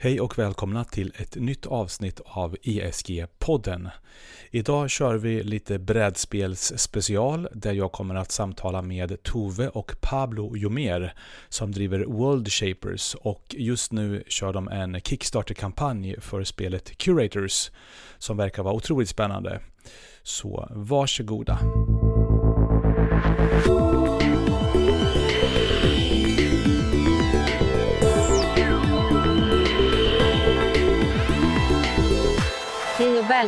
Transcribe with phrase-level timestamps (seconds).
[0.00, 3.88] Hej och välkomna till ett nytt avsnitt av ESG-podden.
[4.50, 11.14] Idag kör vi lite brädspelsspecial där jag kommer att samtala med Tove och Pablo Jomer
[11.48, 17.70] som driver World Shapers och just nu kör de en Kickstarter-kampanj för spelet Curators
[18.18, 19.60] som verkar vara otroligt spännande.
[20.22, 21.58] Så varsågoda.
[23.68, 24.07] Mm.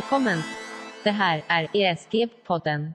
[0.00, 0.38] Välkommen!
[1.04, 2.92] Det här är ESG-podden.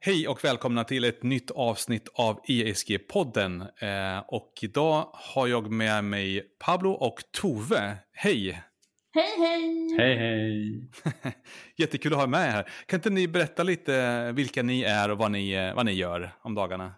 [0.00, 3.60] Hej och välkomna till ett nytt avsnitt av ESG-podden.
[3.60, 7.96] Eh, och idag har jag med mig Pablo och Tove.
[8.12, 8.62] Hej!
[9.14, 9.96] Hej hej!
[9.98, 10.90] Hej hej!
[11.76, 12.70] Jättekul att ha er med här.
[12.86, 16.54] Kan inte ni berätta lite vilka ni är och vad ni, vad ni gör om
[16.54, 16.92] dagarna?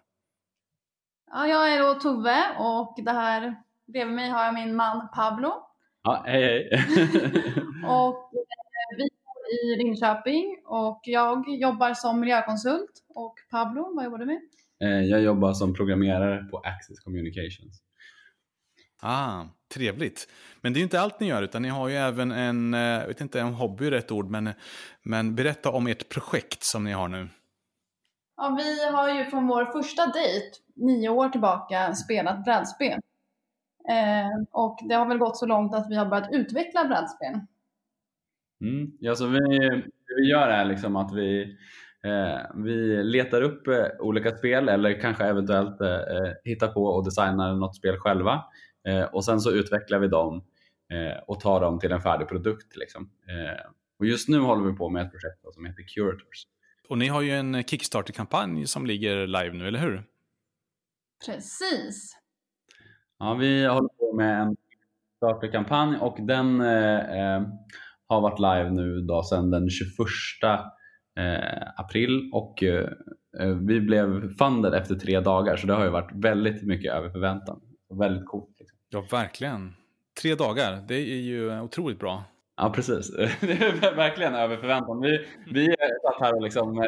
[1.31, 3.55] Ja, jag är då Tove och det här
[3.93, 5.53] bredvid mig har jag min man Pablo.
[6.03, 6.69] Ja, hej hej!
[7.85, 8.60] och eh,
[9.51, 12.91] i Linköping och jag jobbar som miljökonsult.
[13.15, 14.41] Och Pablo, vad jobbar du med?
[14.83, 17.81] Eh, jag jobbar som programmerare på Access Communications.
[19.01, 20.27] Ah, trevligt.
[20.61, 22.79] Men det är ju inte allt ni gör, utan ni har ju även en, eh,
[22.79, 24.49] jag vet inte om hobby är rätt ord, men,
[25.03, 27.29] men berätta om ert projekt som ni har nu.
[28.37, 32.99] Ja, vi har ju från vår första dejt, nio år tillbaka, spelat brädspel.
[33.89, 37.39] Eh, och det har väl gått så långt att vi har börjat utveckla brädspel.
[38.61, 38.91] Mm.
[38.99, 41.57] Ja, så vi, det vi gör är liksom att vi,
[42.03, 47.53] eh, vi letar upp eh, olika spel eller kanske eventuellt eh, hittar på och designar
[47.53, 48.43] något spel själva.
[48.87, 50.43] Eh, och sen så utvecklar vi dem
[50.91, 52.75] eh, och tar dem till en färdig produkt.
[52.77, 53.09] Liksom.
[53.27, 56.47] Eh, och just nu håller vi på med ett projekt som heter Curators.
[56.89, 60.03] Och ni har ju en Kickstarter-kampanj som ligger live nu, eller hur?
[61.25, 62.17] Precis.
[63.19, 67.41] Ja, vi håller på med en Kickstarter-kampanj och den eh,
[68.11, 69.89] har varit live nu då sedan den 21
[71.19, 72.89] eh, april och eh,
[73.67, 77.61] vi blev funded efter tre dagar så det har ju varit väldigt mycket över förväntan.
[77.99, 78.55] Väldigt coolt.
[78.59, 78.77] Liksom.
[78.89, 79.73] Ja, verkligen.
[80.21, 82.23] Tre dagar, det är ju otroligt bra.
[82.57, 83.11] Ja, precis.
[83.41, 85.01] Det är verkligen över förväntan.
[85.01, 85.65] Vi, vi
[86.01, 86.85] satt här och liksom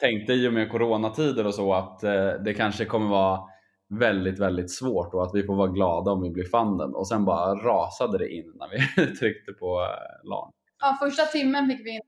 [0.00, 2.00] tänkte i och med coronatider och så att
[2.44, 3.40] det kanske kommer vara
[3.88, 6.94] väldigt, väldigt svårt och att vi får vara glada om vi blir fanden.
[6.94, 9.86] Och sen bara rasade det in när vi tryckte på
[10.24, 10.52] LAN.
[10.84, 12.00] Ja, första timmen fick vi in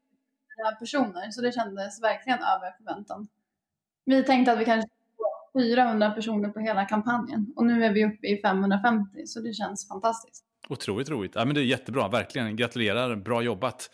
[0.79, 3.29] personer så det kändes verkligen över förväntan.
[4.05, 8.05] Vi tänkte att vi kanske få 400 personer på hela kampanjen och nu är vi
[8.05, 10.45] uppe i 550 så det känns fantastiskt.
[10.69, 11.33] Otroligt roligt.
[11.35, 12.57] Ja, men det är jättebra, verkligen.
[12.57, 13.91] Gratulerar, bra jobbat.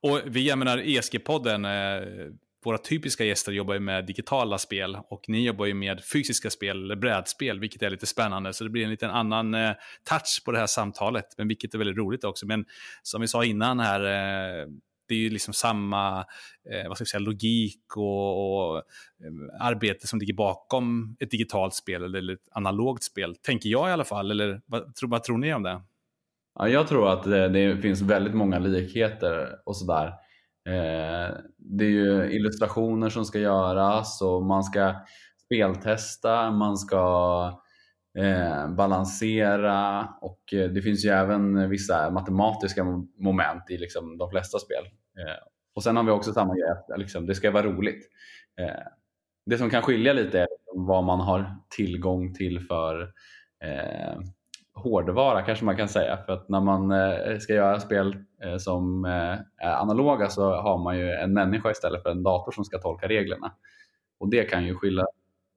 [0.00, 2.32] Och vi, jag menar ESG-podden, eh,
[2.64, 6.84] våra typiska gäster jobbar ju med digitala spel och ni jobbar ju med fysiska spel,
[6.84, 8.52] eller brädspel, vilket är lite spännande.
[8.52, 9.72] Så det blir en liten annan eh,
[10.08, 12.46] touch på det här samtalet, men vilket är väldigt roligt också.
[12.46, 12.64] Men
[13.02, 14.66] som vi sa innan här, eh,
[15.08, 16.18] det är ju liksom samma
[16.70, 21.74] eh, vad ska jag säga, logik och, och eh, arbete som ligger bakom ett digitalt
[21.74, 24.30] spel eller ett analogt spel, tänker jag i alla fall.
[24.30, 25.82] Eller vad, vad tror ni om det?
[26.58, 30.12] Ja, jag tror att det, det finns väldigt många likheter och sådär.
[30.68, 34.94] Eh, det är ju illustrationer som ska göras och man ska
[35.44, 37.62] speltesta, man ska
[38.18, 42.84] eh, balansera och eh, det finns ju även vissa matematiska
[43.18, 44.84] moment i liksom de flesta spel.
[45.18, 45.44] Eh,
[45.74, 48.08] och sen har vi också samma grej att liksom, det ska vara roligt.
[48.60, 48.86] Eh,
[49.46, 53.02] det som kan skilja lite är liksom vad man har tillgång till för
[53.64, 54.20] eh,
[54.82, 56.18] hårdvara kanske man kan säga.
[56.26, 60.78] För att när man eh, ska göra spel eh, som eh, är analoga så har
[60.78, 63.52] man ju en människa istället för en dator som ska tolka reglerna.
[64.20, 65.06] Och det kan ju skilja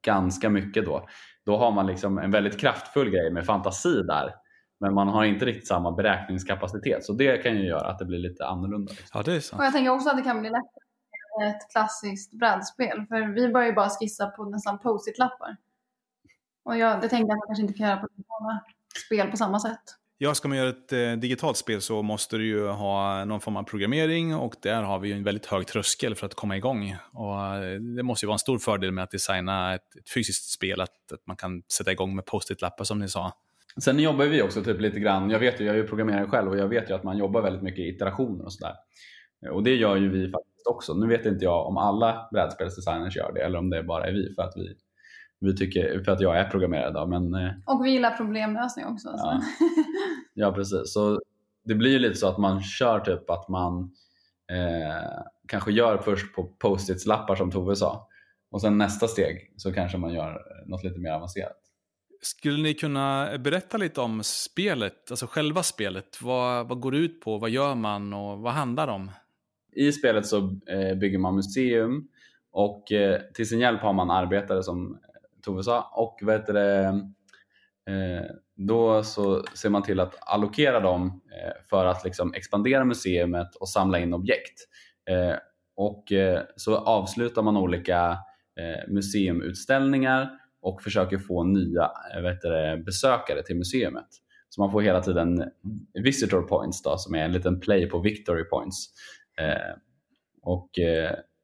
[0.05, 1.07] ganska mycket då.
[1.45, 4.35] Då har man liksom en väldigt kraftfull grej med fantasi där.
[4.79, 7.05] Men man har inte riktigt samma beräkningskapacitet.
[7.05, 8.91] Så det kan ju göra att det blir lite annorlunda.
[8.91, 9.07] Liksom.
[9.13, 9.59] Ja, det är sant.
[9.59, 10.83] Och jag tänker också att det kan bli lättare
[11.39, 13.05] med ett klassiskt brädspel.
[13.09, 15.57] För vi börjar ju bara skissa på nästan post-it-lappar.
[16.63, 18.63] Och jag, det tänker jag att man kanske inte kan göra på digitala
[18.97, 19.81] spel på samma sätt.
[20.17, 23.57] Ja, ska man göra ett eh, digitalt spel så måste du ju ha någon form
[23.57, 26.95] av programmering och där har vi ju en väldigt hög tröskel för att komma igång.
[27.13, 30.51] Och eh, det måste ju vara en stor fördel med att designa ett, ett fysiskt
[30.51, 33.31] spel, att, att man kan sätta igång med post-it-lappar som ni sa.
[33.77, 36.51] Sen jobbar vi också typ lite grann, jag vet ju, jag är ju programmerare själv
[36.51, 38.75] och jag vet ju att man jobbar väldigt mycket i iterationer och sådär.
[39.51, 40.93] Och det gör ju vi faktiskt också.
[40.93, 44.33] Nu vet inte jag om alla brädspelsdesigners gör det eller om det bara är vi
[44.35, 44.75] för att vi
[45.43, 46.91] vi tycker, för att jag är programmerare.
[46.91, 49.09] Då, men, eh, och vi gillar problemlösning också.
[49.17, 49.41] Ja.
[50.33, 50.93] ja, precis.
[50.93, 51.21] Så
[51.65, 53.91] det blir ju lite så att man kör typ att man
[54.51, 58.07] eh, kanske gör först på post-its-lappar som Tove sa.
[58.51, 61.57] Och sen nästa steg så kanske man gör något lite mer avancerat.
[62.21, 66.21] Skulle ni kunna berätta lite om spelet, alltså själva spelet?
[66.21, 67.37] Vad, vad går det ut på?
[67.37, 69.11] Vad gör man och vad handlar det om?
[69.75, 70.37] I spelet så
[70.67, 72.07] eh, bygger man museum
[72.51, 74.99] och eh, till sin hjälp har man arbetare som
[75.43, 76.85] Tove sa och vet det,
[77.89, 78.25] eh,
[78.55, 83.69] då så ser man till att allokera dem eh, för att liksom expandera museet och
[83.69, 84.59] samla in objekt.
[85.09, 85.35] Eh,
[85.75, 86.03] och
[86.55, 88.17] så avslutar man olika
[88.87, 90.29] museumutställningar
[90.61, 91.91] och försöker få nya
[92.41, 94.05] det, besökare till museet.
[94.49, 95.43] Så man får hela tiden
[96.03, 98.89] visitor points då, som är en liten play på victory points.
[100.41, 100.69] Och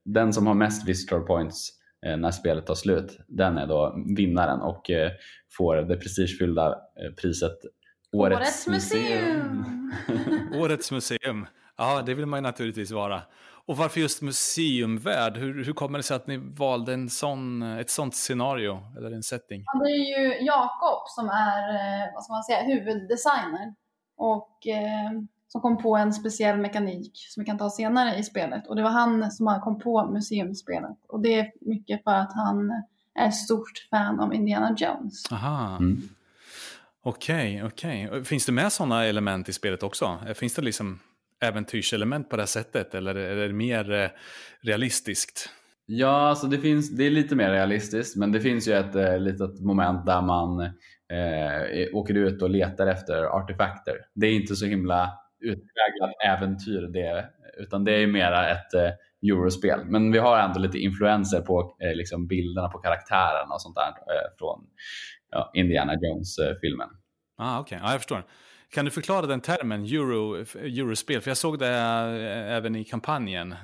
[0.06, 4.90] den som har mest visitor points när spelet tar slut, den är då vinnaren och
[5.58, 6.76] får det prestigefyllda
[7.22, 7.58] priset
[8.12, 9.66] Årets, Årets museum.
[10.08, 10.54] museum.
[10.62, 11.48] Årets museum.
[11.78, 13.22] Ja, det vill man ju naturligtvis vara.
[13.66, 15.38] Och varför just museumvärld?
[15.38, 19.24] Hur, hur kommer det sig att ni valde en sån, ett sånt scenario eller en
[19.24, 19.64] setting?
[19.66, 23.74] Ja, det är ju Jakob som är vad ska man säga, huvuddesigner.
[24.18, 25.12] Och eh,
[25.52, 28.68] som kom på en speciell mekanik som vi kan ta senare i spelet.
[28.68, 30.98] Och det var han som kom på museumspelet.
[31.08, 32.84] Och det är mycket för att han
[33.16, 35.32] är ett stort fan av Indiana Jones.
[35.32, 35.78] Aha.
[35.78, 36.02] Mm.
[37.04, 38.08] Okej, okay, okej.
[38.08, 38.24] Okay.
[38.24, 40.18] Finns det med sådana element i spelet också?
[40.36, 41.00] Finns det liksom
[41.42, 44.10] äventyrselement på det här sättet eller är det mer eh,
[44.62, 45.50] realistiskt?
[45.86, 49.20] Ja, alltså det, finns, det är lite mer realistiskt men det finns ju ett eh,
[49.20, 53.96] litet moment där man eh, åker ut och letar efter artefakter.
[54.14, 58.92] Det är inte så himla utpräglat äventyr det, utan det är mera ett eh,
[59.32, 59.80] eurospel.
[59.86, 63.88] Men vi har ändå lite influenser på eh, liksom bilderna på karaktärerna och sånt där
[63.88, 64.68] eh, från
[65.32, 66.90] ja, Indiana Jones-filmen.
[67.38, 67.88] Ah, Okej, okay.
[67.88, 68.24] ja, jag förstår.
[68.72, 71.22] Kan du förklara den termen, Euro, eurospel?
[71.22, 73.56] För jag såg det eh, även i kampanjen.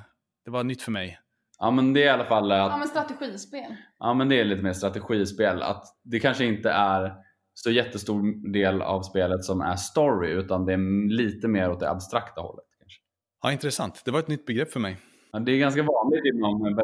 [0.45, 1.19] Det var nytt för mig.
[1.59, 3.75] Ja men det är i alla fall att, Ja men strategispel.
[3.99, 5.61] Ja men det är lite mer strategispel.
[5.61, 7.13] Att det kanske inte är
[7.57, 11.89] så jättestor del av spelet som är story utan det är lite mer åt det
[11.89, 12.65] abstrakta hållet.
[12.79, 12.99] Kanske.
[13.43, 14.01] Ja, intressant.
[14.05, 14.97] Det var ett nytt begrepp för mig.
[15.31, 16.79] Ja, det är ganska vanligt inom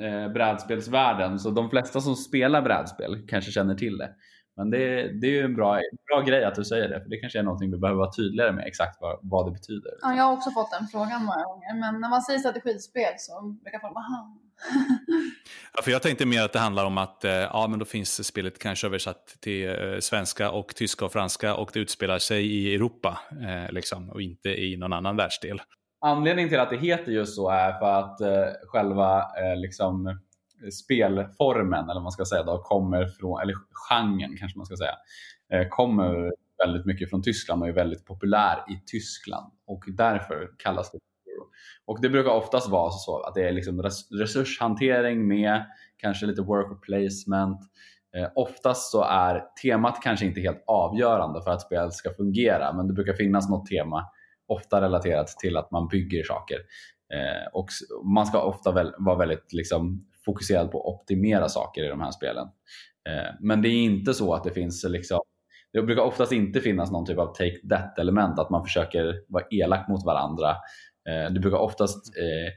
[0.00, 4.10] äh, brädspelsvärlden så de flesta som spelar brädspel kanske känner till det.
[4.56, 4.78] Men det,
[5.20, 7.42] det är ju en bra, bra grej att du säger det, för det kanske är
[7.42, 9.92] någonting vi behöver vara tydligare med exakt vad, vad det betyder.
[10.02, 13.32] Ja, jag har också fått den frågan många gånger, men när man säger strategispel så
[13.62, 14.10] brukar folk bara
[15.76, 18.26] ja, för jag tänkte mer att det handlar om att eh, ja, men då finns
[18.26, 22.74] spelet kanske översatt till eh, svenska och tyska och franska och det utspelar sig i
[22.74, 25.62] Europa eh, liksom, och inte i någon annan världsdel.
[26.00, 30.20] Anledningen till att det heter just så är för att eh, själva eh, liksom,
[30.84, 33.54] spelformen, eller vad man ska säga, då, kommer från, eller
[33.88, 34.96] genren kanske man ska säga,
[35.52, 36.32] eh, kommer
[36.64, 40.98] väldigt mycket från Tyskland och är väldigt populär i Tyskland och därför kallas det
[41.84, 43.82] och det brukar oftast vara så att det är liksom
[44.20, 45.64] resurshantering med
[45.96, 47.60] kanske lite work placement.
[48.16, 52.86] Eh, oftast så är temat kanske inte helt avgörande för att spelet ska fungera men
[52.86, 54.04] det brukar finnas något tema
[54.48, 56.56] ofta relaterat till att man bygger saker.
[57.14, 57.68] Eh, och
[58.14, 62.10] man ska ofta väl, vara väldigt liksom, fokuserad på att optimera saker i de här
[62.10, 62.46] spelen.
[63.08, 65.20] Eh, men det är inte så att det finns liksom
[65.72, 69.44] det brukar oftast inte finnas någon typ av take that element, att man försöker vara
[69.50, 70.56] elak mot varandra.
[71.08, 72.52] Eh, det brukar oftast eh,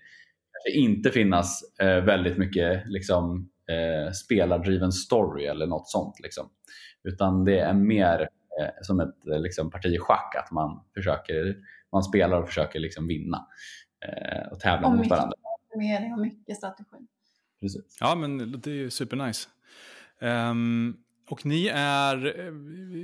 [0.78, 6.20] inte finnas eh, väldigt mycket liksom, eh, spelardriven story eller något sånt.
[6.20, 6.50] Liksom.
[7.04, 8.22] Utan det är mer
[8.62, 11.56] eh, som ett liksom, parti i schack, att man, försöker,
[11.92, 13.48] man spelar och försöker liksom, vinna
[14.06, 15.36] eh, och tävla och mot varandra.
[16.14, 17.08] Och mycket strategi.
[17.62, 17.98] Precis.
[18.00, 19.50] Ja, men det är ju supernice.
[20.22, 20.98] Um,
[21.30, 22.54] och ni är, eh,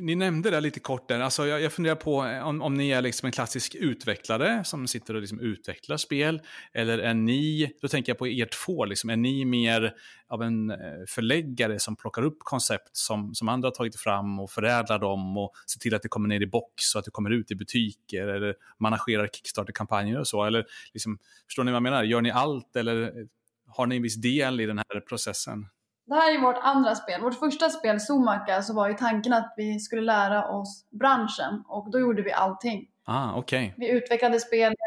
[0.02, 2.90] ni nämnde det lite kort där, alltså jag, jag funderar på eh, om, om ni
[2.90, 6.42] är liksom en klassisk utvecklare som sitter och liksom utvecklar spel,
[6.74, 9.94] eller är ni, då tänker jag på er två, liksom, är ni mer
[10.28, 10.78] av en eh,
[11.08, 15.52] förläggare som plockar upp koncept som, som andra har tagit fram och förädlar dem och
[15.74, 18.28] ser till att det kommer ner i box och att det kommer ut i butiker
[18.28, 22.04] eller managerar Kickstarter-kampanjer och så, eller liksom, förstår ni vad jag menar?
[22.04, 23.28] Gör ni allt eller
[23.68, 25.66] har ni en viss del i den här processen?
[26.06, 27.22] Det här är vårt andra spel.
[27.22, 31.92] Vårt första spel, Somaka, så var ju tanken att vi skulle lära oss branschen och
[31.92, 32.90] då gjorde vi allting.
[33.06, 33.72] Ah, okay.
[33.78, 34.78] Vi utvecklade spelet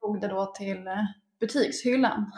[0.00, 1.04] och tog det då till eh,
[1.40, 2.32] butikshyllan.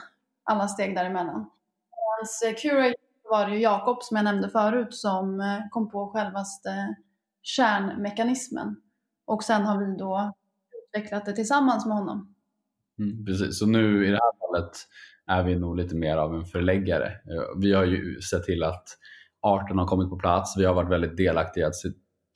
[0.45, 1.51] Alla steg däremellan.
[1.91, 2.95] Hans eh, curator
[3.31, 6.95] var det ju Jakob som jag nämnde förut som eh, kom på självaste
[7.43, 8.77] kärnmekanismen.
[9.25, 10.33] Och sen har vi då
[10.85, 12.35] utvecklat det tillsammans med honom.
[12.99, 14.77] Mm, precis, så nu i det här fallet
[15.29, 17.07] är vi nog lite mer av en förläggare.
[17.07, 18.85] Eh, vi har ju sett till att
[19.43, 20.59] arten har kommit på plats.
[20.59, 21.89] Vi har varit väldigt delaktiga att se,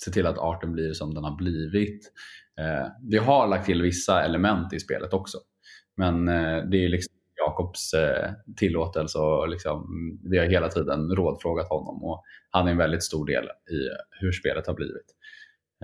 [0.05, 2.13] se till att arten blir som den har blivit.
[2.61, 5.39] Eh, vi har lagt till vissa element i spelet också.
[5.97, 9.87] Men eh, det är liksom Jakobs eh, tillåtelse och liksom,
[10.31, 13.79] vi har hela tiden rådfrågat honom och han är en väldigt stor del i
[14.21, 15.07] hur spelet har blivit.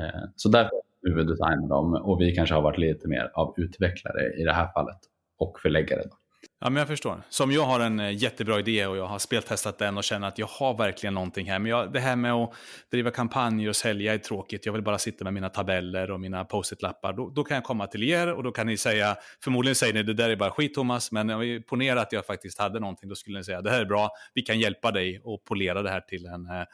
[0.00, 0.70] Eh, så därför
[1.02, 4.98] huvuddesignar dem och vi kanske har varit lite mer av utvecklare i det här fallet
[5.38, 6.02] och förläggare.
[6.04, 6.16] Då.
[6.60, 7.22] Ja, men jag förstår.
[7.28, 10.38] Som jag har en eh, jättebra idé och jag har speltestat den och känner att
[10.38, 11.58] jag har verkligen någonting här.
[11.58, 12.54] Men jag, det här med att
[12.90, 14.66] driva kampanjer och sälja är tråkigt.
[14.66, 17.12] Jag vill bara sitta med mina tabeller och mina post-it-lappar.
[17.12, 20.02] Då, då, kan jag komma till er och då kan ni säga, förmodligen säger ni
[20.02, 23.38] det där är bara skit Thomas, men ponera att jag faktiskt hade någonting, då skulle
[23.38, 26.26] ni säga det här är bra, vi kan hjälpa dig och polera det här till
[26.26, 26.64] en, eh,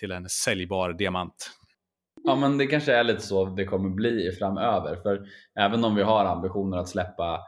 [0.00, 1.50] till en säljbar diamant.
[2.24, 4.96] Ja, men det kanske är lite så det kommer bli framöver.
[4.96, 5.26] För
[5.58, 7.40] även om vi har ambitioner att släppa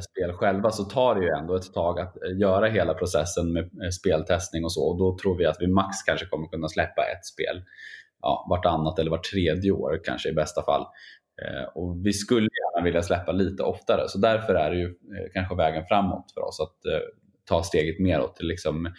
[0.00, 3.64] spel själva så tar det ju ändå ett tag att eh, göra hela processen med
[3.64, 4.88] eh, speltestning och så.
[4.90, 7.62] Och då tror vi att vi max kanske kommer kunna släppa ett spel
[8.22, 10.86] ja, vartannat eller vart tredje år kanske i bästa fall.
[11.42, 15.32] Eh, och vi skulle gärna vilja släppa lite oftare så därför är det ju eh,
[15.32, 17.00] kanske vägen framåt för oss att eh,
[17.44, 18.94] ta steget mer åt till liksom,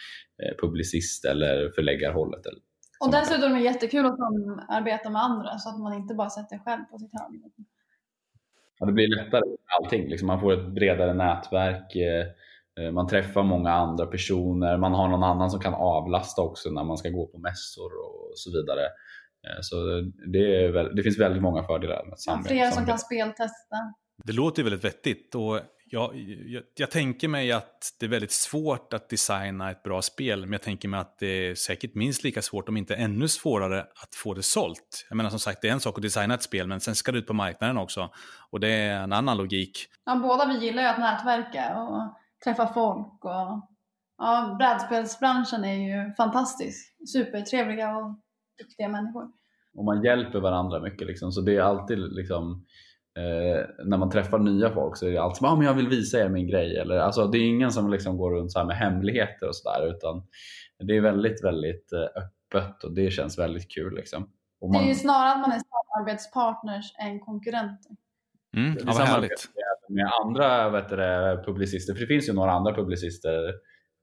[0.60, 2.46] publicist eller förläggarhållet.
[2.46, 2.60] Eller,
[3.00, 6.58] och dessutom är det jättekul att samarbeta med andra så att man inte bara sätter
[6.58, 7.42] själv på sitt hörn.
[8.78, 10.08] Ja, det blir lättare med allting.
[10.08, 12.26] Liksom man får ett bredare nätverk, eh,
[12.80, 16.84] eh, man träffar många andra personer, man har någon annan som kan avlasta också när
[16.84, 18.82] man ska gå på mässor och så vidare.
[19.46, 19.76] Eh, så
[20.32, 22.54] det, väl, det finns väldigt många fördelar med samarbete.
[22.54, 23.76] Fler som kan speltesta.
[24.24, 26.16] Det låter ju väldigt vettigt och jag,
[26.46, 30.52] jag, jag, tänker mig att det är väldigt svårt att designa ett bra spel, men
[30.52, 34.14] jag tänker mig att det är säkert minst lika svårt, om inte ännu svårare, att
[34.14, 35.06] få det sålt.
[35.08, 37.12] Jag menar som sagt, det är en sak att designa ett spel, men sen ska
[37.12, 38.10] det ut på marknaden också.
[38.50, 39.86] Och det är en annan logik.
[40.04, 42.14] Ja, båda vi gillar ju att nätverka och
[42.44, 43.24] träffa folk.
[43.24, 43.68] Och,
[44.18, 46.94] ja, brädspelsbranschen är ju fantastisk.
[47.12, 48.20] Supertrevliga och
[48.58, 49.24] duktiga människor.
[49.74, 52.66] Och man hjälper varandra mycket, liksom, så det är alltid liksom
[53.18, 55.88] eh, när man träffar nya folk så är det alltid som ah, men jag vill
[55.88, 56.76] visa er min grej.
[56.76, 60.26] Eller, alltså, det är ingen som liksom går runt så med hemligheter och sådär utan
[60.78, 63.94] det är väldigt, väldigt eh, öppet och det känns väldigt kul.
[63.94, 64.30] Liksom.
[64.60, 64.82] Och man...
[64.82, 67.92] Det är ju snarare att man är samarbetspartners än konkurrenter.
[68.56, 69.48] Mm, ja, vad härligt.
[69.88, 73.54] Med andra vet du, publicister, för det finns ju några andra publicister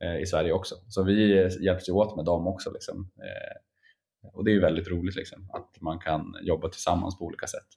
[0.03, 0.75] eh, i Sverige också.
[0.87, 2.71] Så vi hjälps ju åt med dem också.
[2.71, 3.11] Liksom.
[3.17, 7.47] Eh, och det är ju väldigt roligt liksom, att man kan jobba tillsammans på olika
[7.47, 7.67] sätt.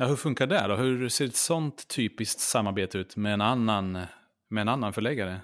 [0.00, 0.74] Ja, hur funkar det då?
[0.74, 3.92] Hur ser ett sånt typiskt samarbete ut med en annan,
[4.50, 5.40] med en annan förläggare?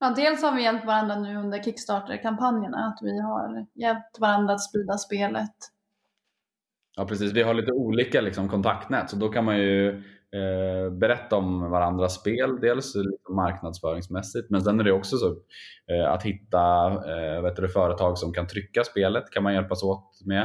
[0.00, 4.60] Ja, dels har vi hjälpt varandra nu under Kickstarter-kampanjerna, att vi har hjälpt varandra att
[4.60, 5.54] sprida spelet.
[6.96, 7.32] Ja, precis.
[7.32, 9.88] Vi har lite olika liksom, kontaktnät, så då kan man ju
[10.34, 15.36] eh, berätta om varandras spel, dels liksom marknadsföringsmässigt, men sen är det också så
[15.92, 20.20] eh, att hitta eh, vet du, företag som kan trycka spelet, kan man hjälpas åt
[20.24, 20.42] med.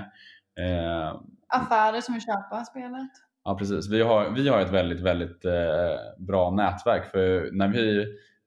[0.59, 3.26] Eh, Affärer som vill köpa spelet.
[3.47, 3.89] Ja, precis.
[3.89, 7.11] Vi har, vi har ett väldigt, väldigt eh, bra nätverk.
[7.11, 7.99] För när vi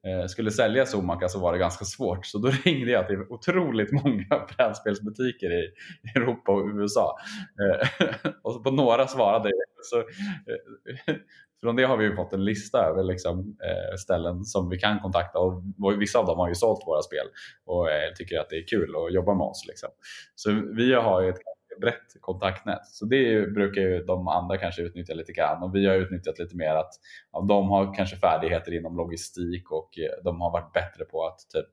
[0.07, 2.27] eh, skulle sälja Zomaka så var det ganska svårt.
[2.27, 5.73] Så då ringde jag till otroligt många brädspelsbutiker i
[6.15, 7.17] Europa och USA.
[7.61, 8.09] Eh,
[8.43, 9.51] och på några svarade.
[9.83, 11.15] Så, eh,
[11.63, 15.39] från det har vi fått en lista över liksom, eh, ställen som vi kan kontakta
[15.39, 15.63] och
[15.99, 17.27] vissa av dem har ju sålt våra spel
[17.67, 19.65] och eh, tycker att det är kul att jobba med oss.
[19.69, 19.89] Liksom.
[20.35, 21.39] Så vi har ett
[21.81, 22.87] brett kontaktnät.
[22.87, 26.57] Så det brukar ju de andra kanske utnyttja lite grann och vi har utnyttjat lite
[26.57, 26.91] mer att
[27.33, 31.39] ja, de har kanske färdigheter inom logistik och eh, de har varit bättre på att
[31.39, 31.67] typ,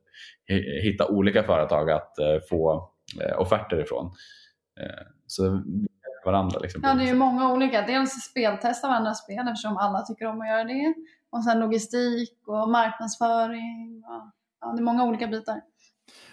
[0.84, 2.90] hitta olika företag att eh, få
[3.22, 4.12] eh, offerter ifrån.
[5.28, 5.64] Så
[6.28, 6.60] varandra.
[6.60, 6.82] Liksom.
[6.84, 7.82] Ja, det är ju många olika.
[7.82, 10.94] Dels speltesta varandras spel eftersom alla tycker om att göra det.
[11.30, 14.04] Och sen logistik och marknadsföring.
[14.06, 15.62] Och, ja, det är många olika bitar.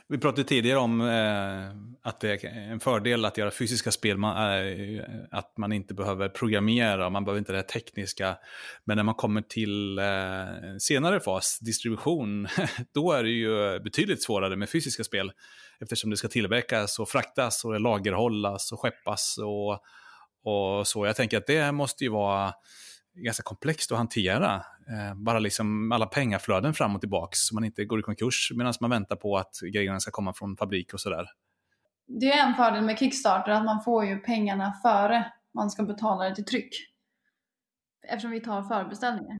[0.08, 1.68] Vi pratade tidigare om eh,
[2.02, 6.28] att det är en fördel att göra fysiska spel, man, eh, att man inte behöver
[6.28, 8.36] programmera, man behöver inte det tekniska.
[8.84, 12.48] Men när man kommer till eh, senare fas, distribution,
[12.94, 15.32] då är det ju betydligt svårare med fysiska spel.
[15.80, 19.72] Eftersom det ska tillverkas och fraktas och lagerhållas och skeppas och,
[20.52, 21.06] och så.
[21.06, 22.54] Jag tänker att det måste ju vara
[23.14, 24.64] ganska komplext att hantera.
[24.88, 28.74] Eh, bara liksom alla pengaflöden fram och tillbaka så man inte går i konkurs medan
[28.80, 31.26] man väntar på att grejerna ska komma från fabrik och sådär.
[32.20, 35.24] Det är en fördel med Kickstarter att man får ju pengarna före
[35.54, 36.74] man ska betala det till tryck.
[38.08, 39.38] Eftersom vi tar förbeställningar.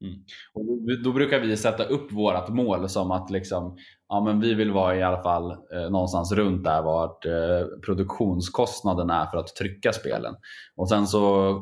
[0.00, 0.24] Mm.
[0.52, 4.54] Och då, då, brukar vi sätta upp vårt mål som att liksom, ja, men vi
[4.54, 9.56] vill vara i alla fall eh, någonstans runt där vart eh, produktionskostnaden är för att
[9.56, 10.34] trycka spelen.
[10.76, 11.20] Och sen så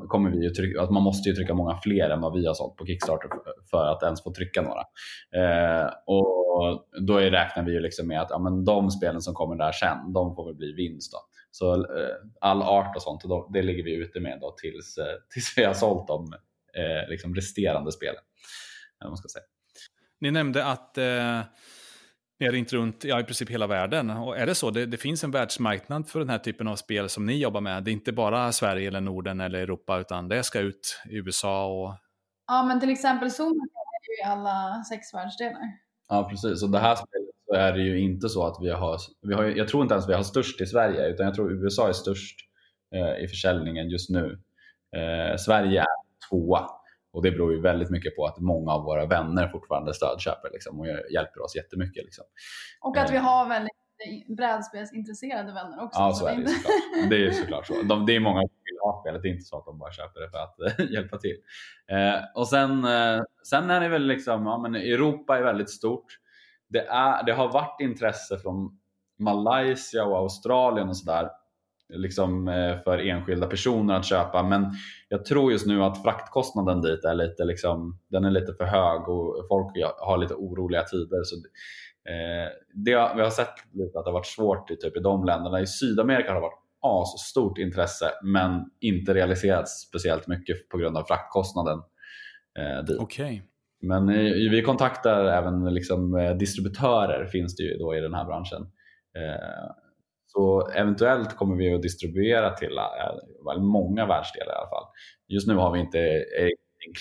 [0.08, 2.54] kommer vi ju trycka, att man måste ju trycka många fler än vad vi har
[2.54, 3.30] sålt på Kickstarter
[3.70, 4.80] för att ens få trycka några.
[5.37, 6.42] Eh, och
[7.00, 9.72] då är, räknar vi ju liksom med att ja, men de spelen som kommer där
[9.72, 11.12] sen, de får väl bli vinst.
[11.12, 11.18] Då.
[11.50, 15.14] Så eh, all art och sånt, då, det ligger vi ute med då tills, eh,
[15.32, 16.32] tills vi har sålt de
[16.75, 18.22] eh, liksom resterande spelen.
[19.04, 19.44] man ska säga.
[20.20, 21.40] Ni nämnde att eh,
[22.42, 24.11] ni har ringt runt ja, i princip hela världen.
[24.11, 24.70] Och är det så?
[24.70, 27.84] Det, det, finns en världsmarknad för den här typen av spel som ni jobbar med.
[27.84, 31.66] Det är inte bara Sverige, eller Norden eller Europa, utan det ska ut i USA
[31.66, 31.94] och...
[32.46, 35.61] Ja, men till exempel Zoom är ju i alla sex världsdelar.
[36.08, 36.62] Ja, precis.
[36.62, 39.44] Och det här spelet så är det ju inte så att vi har, vi har...
[39.44, 42.37] Jag tror inte ens vi har störst i Sverige, utan jag tror USA är störst
[42.94, 44.38] eh, i försäljningen just nu.
[44.96, 45.87] Eh, Sverige är
[46.30, 46.66] tvåa.
[47.12, 50.81] Och det beror ju väldigt mycket på att många av våra vänner fortfarande stödköper liksom,
[50.81, 52.04] och hjälper oss jättemycket.
[52.04, 52.25] Liksom.
[52.81, 53.23] Och att vi eh.
[53.23, 53.73] har väldigt
[54.37, 56.00] brädspelsintresserade vänner också.
[56.00, 57.11] Ja, så är det såklart.
[57.11, 57.83] Det är såklart så.
[57.83, 59.92] De, det är många som vill ha spelet, det är inte så att de bara
[59.92, 61.37] köper det för att hjälpa till.
[61.90, 66.07] Eh, och sen, eh, sen är det väl liksom, ja, men Europa är väldigt stort.
[66.69, 68.78] Det, är, det har varit intresse från
[69.19, 71.28] Malaysia och Australien och sådär
[71.92, 74.42] liksom, eh, för enskilda personer att köpa.
[74.42, 74.66] Men
[75.08, 79.08] jag tror just nu att fraktkostnaden dit är lite, liksom, den är lite för hög
[79.08, 79.66] och folk
[79.99, 81.22] har lite oroliga tider.
[81.25, 81.37] Så,
[82.11, 85.25] eh, det, vi har sett lite att det har varit svårt i, typ, i de
[85.25, 85.61] länderna.
[85.61, 86.62] I Sydamerika har det varit
[87.20, 91.78] stort intresse men inte realiserats speciellt mycket på grund av fraktkostnaden
[92.58, 92.99] eh, dit.
[93.00, 93.42] Okay.
[93.82, 98.25] Men eh, vi kontaktar även liksom, eh, distributörer finns det ju då i den här
[98.25, 98.62] branschen.
[99.16, 99.70] Eh,
[100.34, 104.84] så eventuellt kommer vi att distribuera till äh, många världsdelar i alla fall.
[105.28, 106.00] Just nu har vi inte
[106.38, 106.48] eh,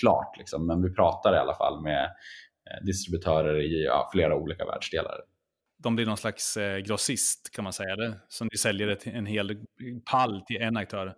[0.00, 4.64] klart, liksom, men vi pratar i alla fall med eh, distributörer i ja, flera olika
[4.64, 5.20] världsdelar.
[5.82, 9.26] De blir någon slags eh, grossist kan man säga det, som de säljer ett, en
[9.26, 9.56] hel
[10.10, 11.14] pall till en aktör.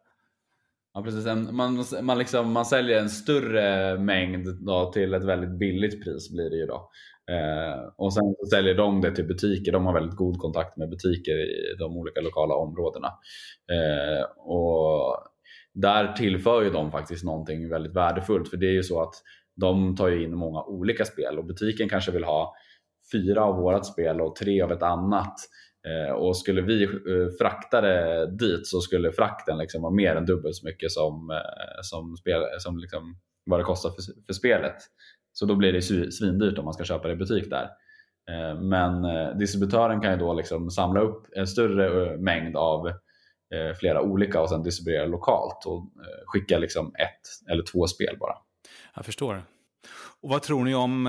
[0.94, 1.24] Ja, precis.
[1.52, 6.50] Man, man, liksom, man säljer en större mängd då, till ett väldigt billigt pris blir
[6.50, 6.90] det ju då.
[7.30, 9.72] Eh, och sen så säljer de det till butiker.
[9.72, 13.08] De har väldigt god kontakt med butiker i de olika lokala områdena.
[13.72, 15.16] Eh, och
[15.74, 18.48] där tillför ju de faktiskt någonting väldigt värdefullt.
[18.48, 19.14] För det är ju så att
[19.56, 22.54] de tar in många olika spel och butiken kanske vill ha
[23.12, 25.34] fyra av vårat spel och tre av ett annat.
[25.88, 26.90] Eh, och skulle vi eh,
[27.38, 31.80] frakta det dit så skulle frakten liksom vara mer än dubbelt så mycket som, eh,
[31.82, 34.76] som, spel, som liksom vad det kostar för, för spelet.
[35.32, 37.68] Så då blir det svindyrt om man ska köpa det i butik där.
[38.30, 42.92] Eh, men eh, distributören kan ju då liksom samla upp en större eh, mängd av
[43.80, 45.90] flera olika och sen distribuera lokalt och
[46.26, 48.34] skicka liksom ett eller två spel bara.
[48.94, 49.42] Jag förstår.
[50.20, 51.08] Och vad tror ni om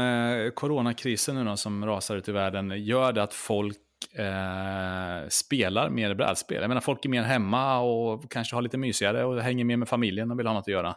[0.56, 2.84] coronakrisen nu då, som rasar ut i världen?
[2.86, 3.78] Gör det att folk
[4.18, 6.62] eh, spelar mer brädspel?
[6.62, 9.88] Jag menar, folk är mer hemma och kanske har lite mysigare och hänger mer med
[9.88, 10.96] familjen och vill ha något att göra.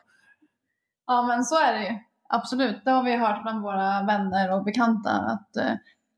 [1.07, 1.99] Ja, men så är det ju.
[2.29, 5.75] Absolut, det har vi hört bland våra vänner och bekanta att eh,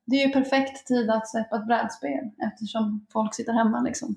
[0.07, 4.17] det är ju perfekt tid att släppa ett brädspel eftersom folk sitter hemma liksom.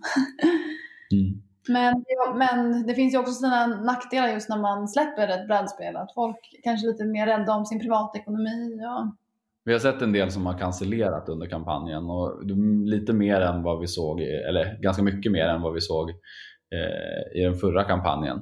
[1.12, 1.42] mm.
[1.68, 2.06] men,
[2.38, 6.60] men det finns ju också sådana nackdelar just när man släpper ett brädspel, att folk
[6.64, 8.80] kanske är lite mer rädda om sin privatekonomi.
[8.86, 9.23] Och...
[9.66, 12.46] Vi har sett en del som har cancellerat under kampanjen och
[12.86, 17.40] lite mer än vad vi såg, eller ganska mycket mer än vad vi såg eh,
[17.40, 18.38] i den förra kampanjen.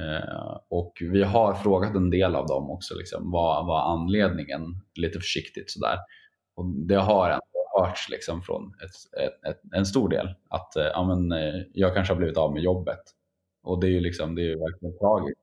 [0.00, 4.60] Eh, och vi har frågat en del av dem också, liksom, vad var anledningen?
[4.94, 5.98] Lite försiktigt sådär.
[6.56, 7.40] Och det har ändå
[7.78, 11.94] hörts liksom från ett, ett, ett, en stor del att eh, ja, men, eh, jag
[11.94, 13.00] kanske har blivit av med jobbet.
[13.62, 15.40] Och det är ju liksom, det är verkligen tragiskt.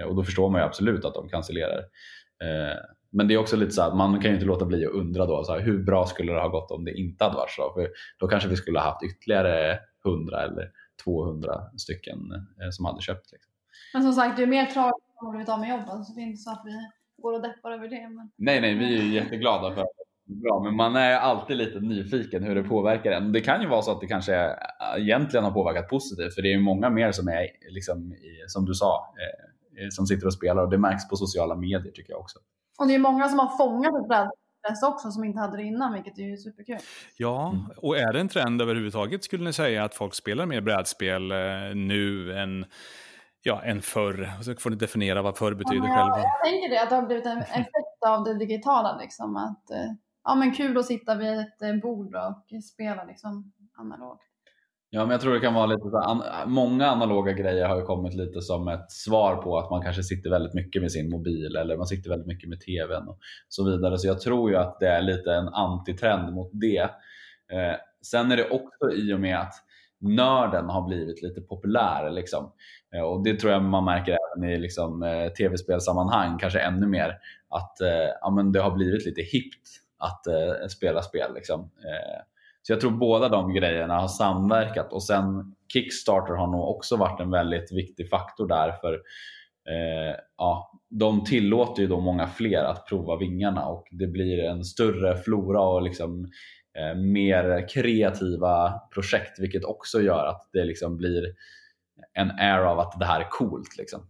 [0.00, 1.78] Eh, och då förstår man ju absolut att de cancellerar.
[2.44, 2.78] Eh,
[3.12, 5.26] men det är också lite så att man kan ju inte låta bli att undra
[5.26, 7.72] då, så här, hur bra skulle det ha gått om det inte hade varit så?
[7.74, 10.70] För då kanske vi skulle ha haft ytterligare 100 eller
[11.04, 12.18] 200 stycken
[12.70, 13.32] som hade köpt.
[13.32, 13.52] Liksom.
[13.94, 16.04] Men som sagt, det är mer tragiskt om man blivit av med jobbet.
[16.06, 16.72] Så det är inte så att vi
[17.22, 18.08] går och deppar över det.
[18.08, 18.30] Men...
[18.36, 19.84] Nej, nej, vi är jätteglada för
[20.24, 20.60] bra.
[20.64, 23.32] Men man är alltid lite nyfiken hur det påverkar en.
[23.32, 24.56] Det kan ju vara så att det kanske
[24.98, 26.34] egentligen har påverkat positivt.
[26.34, 28.14] För det är ju många mer som är, liksom,
[28.46, 29.14] som du sa,
[29.78, 30.62] eh, som sitter och spelar.
[30.62, 32.38] Och det märks på sociala medier tycker jag också.
[32.82, 35.92] Och det är många som har fångat ett brädspel också som inte hade det innan,
[35.92, 36.78] vilket är ju superkul.
[37.16, 37.64] Ja, mm.
[37.76, 41.38] och är det en trend överhuvudtaget skulle ni säga att folk spelar mer brädspel eh,
[41.74, 42.64] nu än
[43.42, 44.30] ja, än förr.
[44.42, 46.18] Så får ni definiera vad förr betyder ja, själva.
[46.18, 48.98] Jag tänker det, att det har blivit en effekt av det digitala.
[48.98, 49.92] Liksom, att, eh,
[50.24, 54.31] ja, men kul att sitta vid ett eh, bord och spela liksom, analogt.
[54.94, 58.14] Ja, men jag tror det kan vara lite så många analoga grejer har ju kommit
[58.14, 61.76] lite som ett svar på att man kanske sitter väldigt mycket med sin mobil eller
[61.76, 63.98] man sitter väldigt mycket med tvn och så vidare.
[63.98, 66.80] Så jag tror ju att det är lite en antitrend mot det.
[67.52, 69.54] Eh, sen är det också i och med att
[70.00, 72.10] nörden har blivit lite populär.
[72.10, 72.52] Liksom.
[72.94, 77.18] Eh, och Det tror jag man märker även i liksom, eh, tv-spelsammanhang, kanske ännu mer.
[77.48, 81.34] Att eh, ja, men det har blivit lite hippt att eh, spela spel.
[81.34, 81.60] Liksom.
[81.60, 82.20] Eh,
[82.62, 87.20] så jag tror båda de grejerna har samverkat och sen Kickstarter har nog också varit
[87.20, 88.72] en väldigt viktig faktor där.
[88.72, 88.92] för
[89.68, 94.64] eh, ja, de tillåter ju då många fler att prova vingarna och det blir en
[94.64, 96.30] större flora och liksom,
[96.78, 101.34] eh, mer kreativa projekt vilket också gör att det liksom blir
[102.12, 103.78] en air av att det här är coolt.
[103.78, 104.06] Liksom.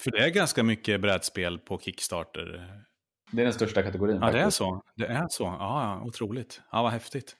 [0.00, 2.72] För det är ganska mycket brädspel på Kickstarter.
[3.32, 4.16] Det är den största kategorin.
[4.16, 4.42] Ja, faktiskt.
[4.42, 4.82] det är så.
[4.96, 5.44] Det är så.
[5.44, 6.60] Ja, otroligt.
[6.72, 7.36] Ja, vad häftigt.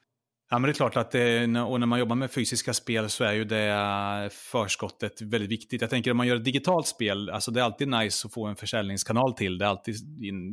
[0.51, 3.25] Ja, men det är klart att det, och när man jobbar med fysiska spel så
[3.25, 5.81] är ju det eh, förskottet väldigt viktigt.
[5.81, 8.47] Jag tänker om man gör ett digitalt spel, alltså det är alltid nice att få
[8.47, 9.59] en försäljningskanal till.
[9.59, 9.95] Det är alltid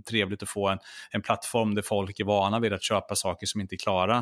[0.06, 0.78] trevligt att få en,
[1.12, 4.18] en plattform där folk är vana vid att köpa saker som inte är klara.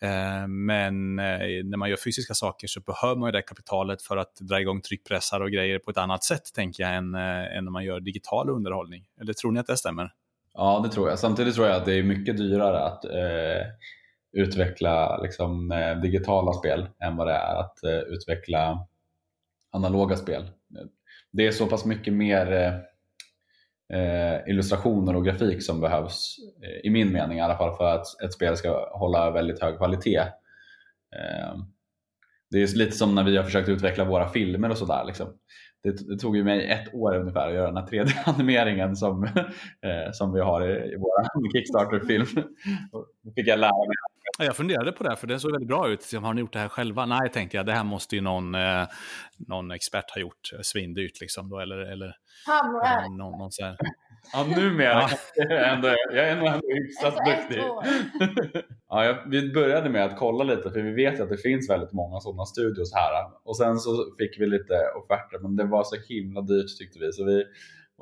[0.00, 4.16] Eh, men eh, när man gör fysiska saker så behöver man ju det kapitalet för
[4.16, 7.70] att dra igång tryckpressar och grejer på ett annat sätt, tänker jag, än, än när
[7.70, 9.04] man gör digital underhållning.
[9.20, 10.10] Eller tror ni att det stämmer?
[10.54, 11.18] Ja, det tror jag.
[11.18, 13.66] Samtidigt tror jag att det är mycket dyrare att eh,
[14.32, 18.86] utveckla liksom, eh, digitala spel än vad det är att eh, utveckla
[19.72, 20.50] analoga spel.
[21.32, 22.52] Det är så pass mycket mer
[23.92, 26.36] eh, illustrationer och grafik som behövs,
[26.84, 30.18] i min mening i alla fall, för att ett spel ska hålla väldigt hög kvalitet.
[31.16, 31.60] Ehm,
[32.50, 35.04] det är lite som när vi har försökt utveckla våra filmer och sådär.
[35.04, 35.28] Liksom.
[35.82, 39.28] Det, det, tog ju mig ett år ungefär att göra den här 3D-animeringen som,
[40.12, 42.26] som vi har i, i vår Kickstarter-film.
[43.22, 44.11] Då fick jag lära mig.
[44.38, 46.12] Jag funderade på det, för det såg väldigt bra ut.
[46.22, 47.06] Har ni gjort det här själva?
[47.06, 47.66] Nej, tänkte jag.
[47.66, 48.86] Det här måste ju någon, eh,
[49.48, 50.50] någon expert ha gjort.
[50.62, 51.48] Svindyrt liksom.
[51.48, 52.06] Då, eller, eller,
[52.46, 53.76] är någon, någon så här.
[54.32, 55.08] Ja, numera.
[55.08, 55.08] Ja.
[55.34, 57.62] Jag är ändå, jag är ändå hyfsat ett duktig.
[58.88, 61.92] Ja, jag, vi började med att kolla lite för vi vet att det finns väldigt
[61.92, 63.12] många sådana studios här.
[63.44, 67.12] Och sen så fick vi lite offerter men det var så himla dyrt tyckte vi.
[67.12, 67.44] Så vi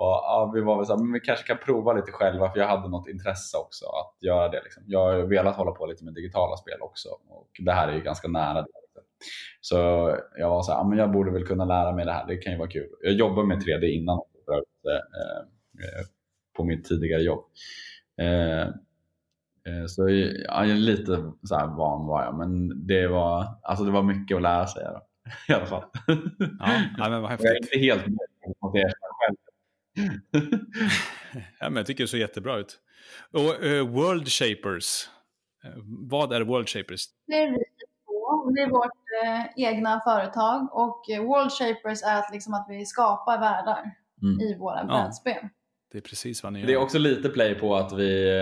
[0.00, 2.58] var, ja, vi var väl så här, men vi kanske kan prova lite själva för
[2.60, 4.60] jag hade något intresse också att göra det.
[4.64, 4.82] Liksom.
[4.86, 8.00] Jag har velat hålla på lite med digitala spel också och det här är ju
[8.00, 8.68] ganska nära det.
[8.82, 9.02] liksom.
[9.60, 9.76] Så
[10.38, 12.36] jag var så här, ja, men jag borde väl kunna lära mig det här, det
[12.36, 12.88] kan ju vara kul.
[13.02, 14.94] Jag jobbade med 3D innan eh,
[15.84, 16.06] eh,
[16.56, 17.44] på mitt tidigare jobb.
[18.20, 18.68] Eh,
[19.66, 23.84] Eh, Så ja, jag är lite så här van var jag, men det var, alltså
[23.84, 25.00] det var mycket att lära sig då,
[25.48, 25.82] i alla fall.
[26.60, 27.72] Ja, ja, men vad Jag är häftigt.
[27.74, 28.18] inte helt nöjd
[28.60, 29.36] att jag erkänna själv.
[31.60, 32.78] Ja, men jag tycker det ser jättebra ut.
[33.32, 35.08] Och eh, World Shapers.
[35.64, 35.70] Eh,
[36.10, 37.04] vad är World Shapers?
[37.26, 38.50] Det är vi två.
[38.54, 38.90] Det är vårt
[39.24, 44.40] eh, egna företag och eh, World Shapers är att, liksom att vi skapar världar Mm.
[44.40, 44.86] i våra Ja.
[44.86, 45.48] brädspel.
[45.92, 46.66] Det är precis vad ni gör.
[46.66, 48.38] Det är också lite play på att vi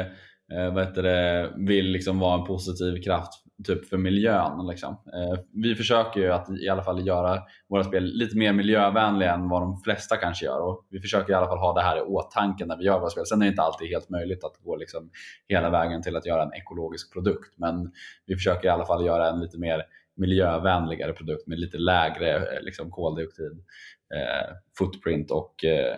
[0.52, 3.32] eh, vad heter det, vill liksom vara en positiv kraft
[3.64, 4.66] typ för miljön.
[4.66, 4.92] Liksom.
[4.92, 9.48] Eh, vi försöker ju att i alla fall göra våra spel lite mer miljövänliga än
[9.48, 10.60] vad de flesta kanske gör.
[10.60, 13.10] Och vi försöker i alla fall ha det här i åtanke när vi gör våra
[13.10, 13.26] spel.
[13.26, 15.10] Sen är det inte alltid helt möjligt att gå liksom
[15.48, 17.54] hela vägen till att göra en ekologisk produkt.
[17.56, 17.92] Men
[18.26, 19.82] vi försöker i alla fall göra en lite mer
[20.16, 23.52] miljövänligare produkt med lite lägre eh, liksom, koldioxid
[24.14, 25.96] eh, footprint och eh,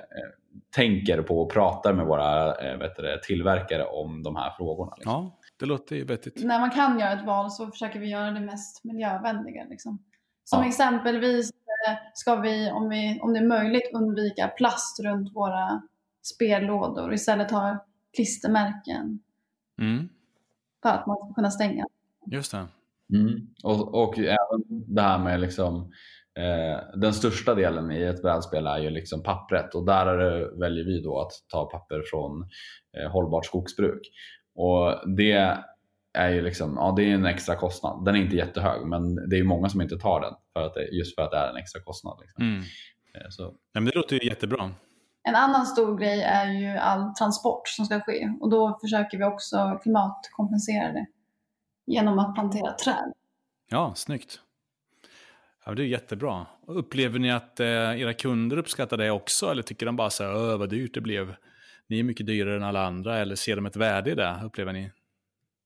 [0.77, 4.93] tänker på och pratar med våra eh, vet du, tillverkare om de här frågorna.
[4.97, 5.13] Liksom.
[5.13, 6.45] Ja, det låter ju vettigt.
[6.45, 9.65] När man kan göra ett val så försöker vi göra det mest miljövänliga.
[9.71, 10.05] Liksom.
[10.45, 10.69] Som Ja.
[10.69, 15.83] exempelvis eh, ska vi om, vi, om det är möjligt, undvika plast runt våra
[16.23, 19.21] spellådor och istället ha klistermärken
[19.81, 20.09] Mm,
[20.83, 21.85] för att man ska kunna stänga.
[22.27, 22.67] just det.
[23.15, 23.47] Mm.
[23.65, 24.63] Och, och även
[24.95, 25.93] det här med liksom,
[26.39, 30.57] eh, den största delen i ett brädspel är ju liksom pappret och där är det,
[30.61, 32.43] väljer vi då att ta papper från
[32.99, 34.01] eh, hållbart skogsbruk.
[34.55, 35.57] Och det
[36.19, 38.05] är ju liksom, ja, det är en extra kostnad.
[38.05, 40.75] Den är inte jättehög men det är ju många som inte tar den för att
[40.75, 42.19] det, just för att det är en extra kostnad.
[42.21, 42.45] Liksom.
[42.45, 42.61] Mm.
[43.15, 44.71] Eh, Så, Nej, men det låter ju jättebra.
[45.29, 49.25] En annan stor grej är ju all transport som ska ske och då försöker vi
[49.25, 51.07] också klimatkompensera det
[51.87, 53.13] genom att plantera träd.
[53.71, 54.41] Ja, snyggt.
[55.67, 56.47] Ja, det är jättebra.
[56.67, 57.67] Upplever ni att eh,
[58.01, 59.47] era kunder uppskattar det också?
[59.51, 61.35] Eller tycker de bara så här, "Öh, vad dyrt det blev?
[61.91, 63.19] Ni är mycket dyrare än alla andra.
[63.19, 64.41] Eller ser de ett värde i det?
[64.45, 64.91] Upplever ni?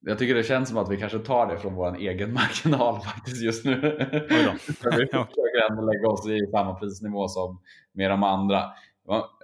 [0.00, 3.42] Jag tycker det känns som att vi kanske tar det från vår egen marginal faktiskt
[3.42, 3.74] just nu.
[4.28, 7.60] Vi försöker ändå lägga oss i samma prisnivå som
[7.92, 8.62] med de andra.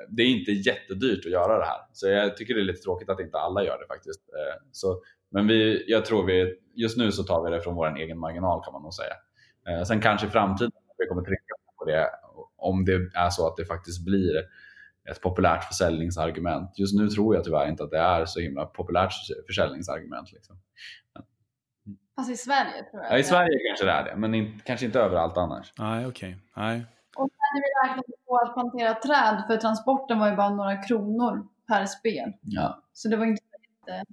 [0.09, 3.09] Det är inte jättedyrt att göra det här, så jag tycker det är lite tråkigt
[3.09, 4.21] att inte alla gör det faktiskt.
[4.21, 7.97] Eh, Så, men vi, jag tror vi, just nu så tar vi det från vår
[7.99, 9.15] egen marginal kan man nog säga.
[9.69, 12.11] Eh, Sen kanske i framtiden vi kommer trycka på det
[12.57, 14.43] om det är så att det faktiskt blir
[15.11, 16.79] ett populärt försäljningsargument.
[16.79, 19.13] Just nu tror jag tyvärr inte att det är så himla populärt
[19.47, 20.33] försäljningsargument.
[20.33, 20.57] Liksom.
[22.17, 23.13] Fast i Sverige tror jag.
[23.13, 23.25] Ja, I.
[23.25, 25.73] Sverige kanske det är det, men in, kanske inte överallt annars.
[25.79, 26.37] Nej, okej.
[26.57, 26.87] Nej.
[27.17, 30.77] Och sen när vi räknade på att plantera träd, för transporten var ju bara några
[30.77, 32.33] kronor per spel.
[32.41, 32.83] Ja.
[32.93, 33.43] Så det var inte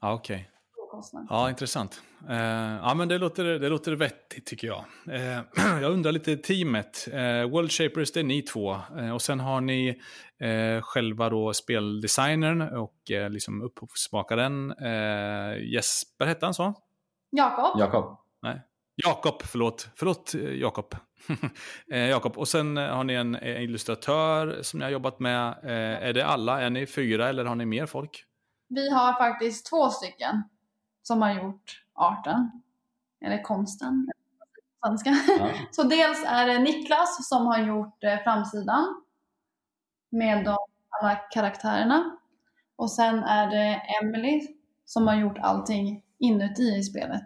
[0.02, 0.50] Ja, okej.
[0.50, 0.57] stor
[0.97, 1.27] kostnad.
[1.29, 2.01] Ja, intressant.
[2.29, 2.36] Eh,
[2.81, 4.86] ja, men det låter, det låter vettigt tycker jag.
[5.12, 5.41] Eh,
[5.81, 7.07] jag undrar lite teamet.
[7.12, 8.75] Eh, World Shapers, det är ni två.
[8.97, 10.01] Eh, och sen har ni
[10.39, 14.71] eh, själva då speldesignern och eh, liksom upphovsmakaren.
[14.71, 16.73] Eh, Jesper hette han så?
[17.29, 17.79] Jakob?
[17.79, 18.17] Jakob.
[18.41, 18.62] Nej.
[18.95, 19.89] Jakob, förlåt.
[19.95, 20.95] Förlåt Jakob.
[21.91, 22.38] eh, Jakob.
[22.38, 25.47] Och sen har ni en illustratör som ni har jobbat med.
[25.63, 26.62] Eh, är det alla?
[26.62, 28.23] Är ni fyra eller har ni mer folk?
[28.69, 30.43] Vi har faktiskt två stycken
[31.08, 32.52] som har gjort arten.
[33.26, 34.10] Eller konsten.
[34.82, 35.10] på Svenska.
[35.39, 35.50] Ja.
[35.72, 39.02] Så dels är det Niklas som har gjort eh, framsidan.
[40.10, 40.58] Med de,
[40.89, 42.17] alla karaktärerna.
[42.76, 44.48] Och sen är det Emily
[44.86, 47.26] som har gjort allting inuti i spelet.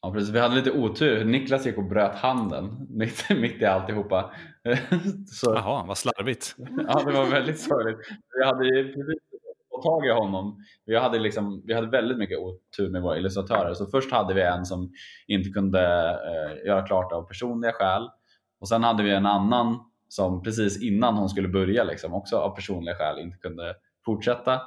[0.00, 0.34] Ja, precis.
[0.34, 1.24] Vi hade lite otur.
[1.24, 4.34] Niklas gick och bröt handen mitt, mitt i alltihopa.
[5.26, 6.54] Så, Jaha, vad slarvigt.
[6.58, 7.98] ja, det var väldigt sorgligt.
[8.38, 9.31] Vi hade ju precis
[9.82, 10.56] fått tag i honom.
[10.86, 13.74] Vi hade, liksom, vi hade väldigt mycket otur med våra illustratörer.
[13.74, 14.92] Så först hade vi en som
[15.26, 18.08] inte kunde eh, göra klart av personliga skäl.
[18.60, 22.54] Och sen hade vi en annan som precis innan hon skulle börja liksom, också av
[22.54, 24.60] personliga skäl inte kunde fortsätta.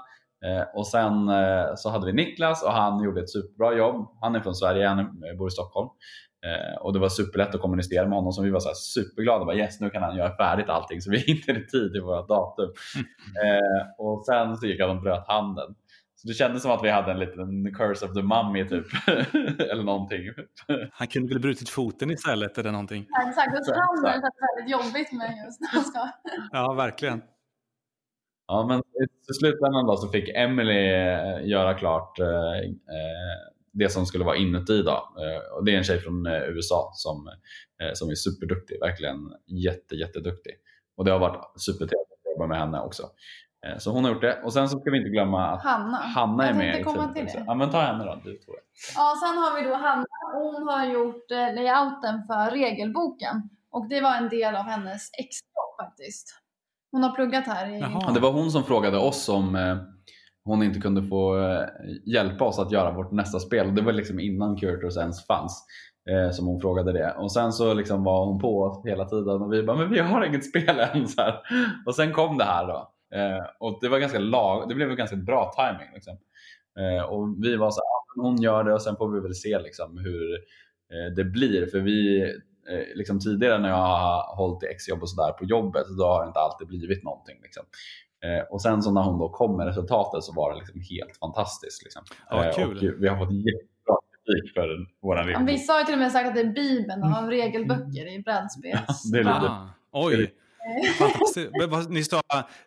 [0.45, 4.07] Eh, och sen eh, så hade vi Niklas och han gjorde ett superbra jobb.
[4.21, 5.89] Han är från Sverige, han bor i Stockholm.
[6.45, 9.45] Eh, och det var superlätt att kommunicera med honom så vi var så här superglada.
[9.45, 12.73] Bara, yes, nu kan han göra färdigt allting så vi i tid i vårt datum.
[13.97, 15.75] Och sen så gick han och bröt handen.
[16.15, 18.85] Så det kändes som att vi hade en liten curse of the mummy typ.
[19.71, 20.21] Eller någonting.
[20.91, 23.05] Han kunde väl brutit foten istället eller någonting.
[23.09, 23.77] Ja, Exakt, och Exakt.
[23.77, 26.09] han är väldigt jobbigt med just när man ska...
[26.51, 27.21] Ja, verkligen.
[28.47, 34.05] Ja, men i slutändan då så fick Emily eh, göra klart eh, eh, det som
[34.05, 34.81] skulle vara inuti.
[34.81, 35.13] Då.
[35.57, 37.29] Och det är en tjej från USA som,
[37.93, 40.53] som är superduktig, verkligen jätte, jätteduktig.
[40.97, 43.03] Och det har varit supertrevligt att jobba med henne också.
[43.77, 44.41] Så hon har gjort det.
[44.43, 45.97] Och sen så ska vi inte glömma att Hanna.
[45.97, 47.43] Hanna är Jag med komma till det.
[47.47, 48.51] Ja, men ta henne då, du två.
[48.95, 50.05] Ja, sen har vi då Hanna.
[50.33, 53.49] Hon har gjort layouten för regelboken.
[53.71, 56.44] Och det var en del av hennes extra faktiskt.
[56.91, 57.79] Hon har pluggat här i...
[57.79, 59.77] Ja, det var hon som frågade oss om eh,
[60.45, 61.65] hon inte kunde få eh,
[62.05, 63.67] hjälpa oss att göra vårt nästa spel.
[63.67, 65.65] Och Det var liksom innan Curators ens fanns
[66.09, 67.15] eh, som hon frågade det.
[67.17, 69.99] Och sen så liksom var hon på oss hela tiden och vi bara, men vi
[69.99, 71.07] har inget spel än.
[71.07, 71.35] Så här.
[71.85, 72.91] Och sen kom det här då.
[73.59, 75.93] Och det var ganska lag, det blev en ganska bra timing.
[75.93, 76.17] Liksom.
[77.09, 79.35] Och vi var så här, "Ja, men hon gör det och sen får vi väl
[79.35, 80.37] se liksom, hur
[81.15, 81.65] det blir.
[81.65, 82.25] För vi,
[82.95, 86.27] liksom tidigare när jag har hållit i exjobb och sådär på jobbet, då har det
[86.27, 87.35] inte alltid blivit någonting.
[87.43, 87.63] Liksom.
[88.25, 91.17] Eh, och sen så när hon då kom med resultatet så var det liksom helt
[91.17, 91.83] fantastiskt.
[91.83, 92.03] Liksom.
[92.29, 92.77] Ja, Eh, kul.
[92.77, 94.67] och vi har fått jättebra kritik för
[95.01, 95.49] vår Ja, regelbok.
[95.49, 99.03] Vissa har ju till och med sagt att det är bibeln av regelböcker i brädspels.
[99.11, 100.33] det är lite- Ah, oj.
[101.89, 102.21] Ni sa,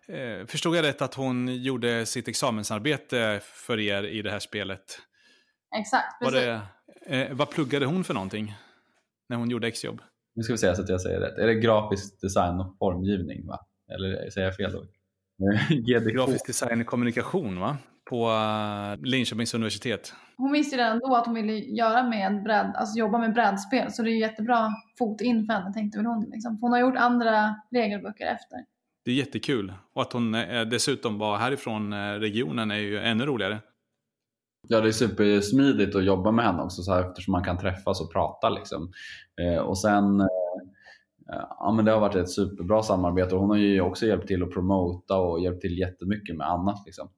[0.09, 4.99] eh, förstod jag rätt att hon gjorde sitt examensarbete för er i det här spelet?
[5.79, 6.61] Exakt, Var det,
[7.07, 8.55] eh, vad pluggade hon för någonting?
[9.29, 10.01] När hon gjorde exjobb?
[10.35, 11.39] Nu ska vi se så att jag säger rätt.
[11.39, 13.47] Är det grafisk design och formgivning?
[13.47, 13.59] Va?
[13.95, 14.85] Eller säger jag fel då?
[15.41, 16.15] Eh, GDK.
[16.15, 17.77] Grafisk design och kommunikation va?
[18.11, 20.13] På uh, Linköpings universitet.
[20.37, 23.93] Hon visste ju redan då att hon ville göra med bräd, alltså jobba med brädspel.
[23.93, 26.31] Så det är jättebra fot in för henne tänkte väl hon.
[26.31, 26.59] Liksom.
[26.61, 28.59] Hon har gjort andra regelböcker efter.
[29.05, 29.73] Det är jättekul.
[29.95, 33.59] Och att hon eh, dessutom var härifrån eh, regionen är ju ännu roligare.
[34.69, 38.01] Ja, det är supersmidigt att jobba med henne också så här, eftersom man kan träffas
[38.01, 38.49] och prata.
[38.49, 38.93] Liksom.
[39.41, 40.27] Eh, och sen, eh,
[41.59, 44.43] ja, men det har varit ett superbra samarbete och hon har ju också hjälpt till
[44.43, 46.83] att promota och hjälpt till jättemycket med annat.
[46.87, 47.09] Liksom.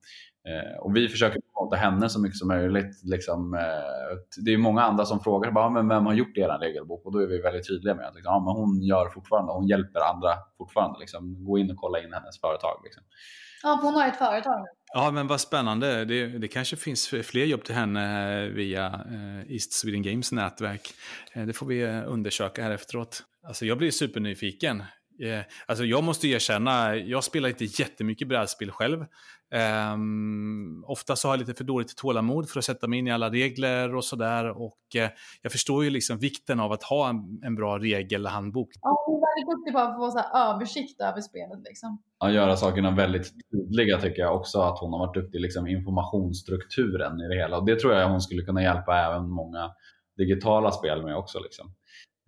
[0.48, 3.00] Eh, och vi försöker promota henne så mycket som möjligt.
[3.05, 7.07] Liksom, eh, det är många andra som frågar bara, men vem har gjort er regelbok?
[7.07, 9.66] Och då är vi väldigt tydliga med att liksom, ja, men hon gör fortfarande, hon
[9.66, 10.98] hjälper andra fortfarande.
[10.98, 11.44] Liksom.
[11.44, 12.81] Gå in och kolla in hennes företag.
[12.85, 13.03] Liksom.
[13.62, 14.79] Ja, hon har ett företag nu.
[14.92, 16.05] Ja, men vad spännande.
[16.05, 20.92] Det, det kanske finns fler jobb till henne eh, via eh, East Sweden Games nätverk.
[21.33, 23.22] Eh, det får vi undersöka här efteråt.
[23.46, 24.83] Alltså, jag blir supernyfiken.
[25.22, 29.04] Eh, alltså, jag måste erkänna, jag spelar inte jättemycket brädspel själv.
[29.94, 33.11] Um, ofta så har jag lite för dåligt tålamod för att sätta mig in i
[33.11, 34.48] alla regler och sådär.
[34.62, 35.11] Och eh,
[35.42, 38.68] jag förstår ju liksom vikten av att ha en, en bra regelhandbok.
[38.83, 41.59] Ja, hon är väldigt duktig på att få så här översikt över spelet.
[41.64, 42.02] Liksom.
[42.18, 47.20] att göra sakerna väldigt tydliga tycker jag också att hon har varit duktig liksom informationsstrukturen
[47.20, 49.70] i det hela och det tror jag hon skulle kunna hjälpa även många
[50.16, 51.74] digitala spel med också liksom.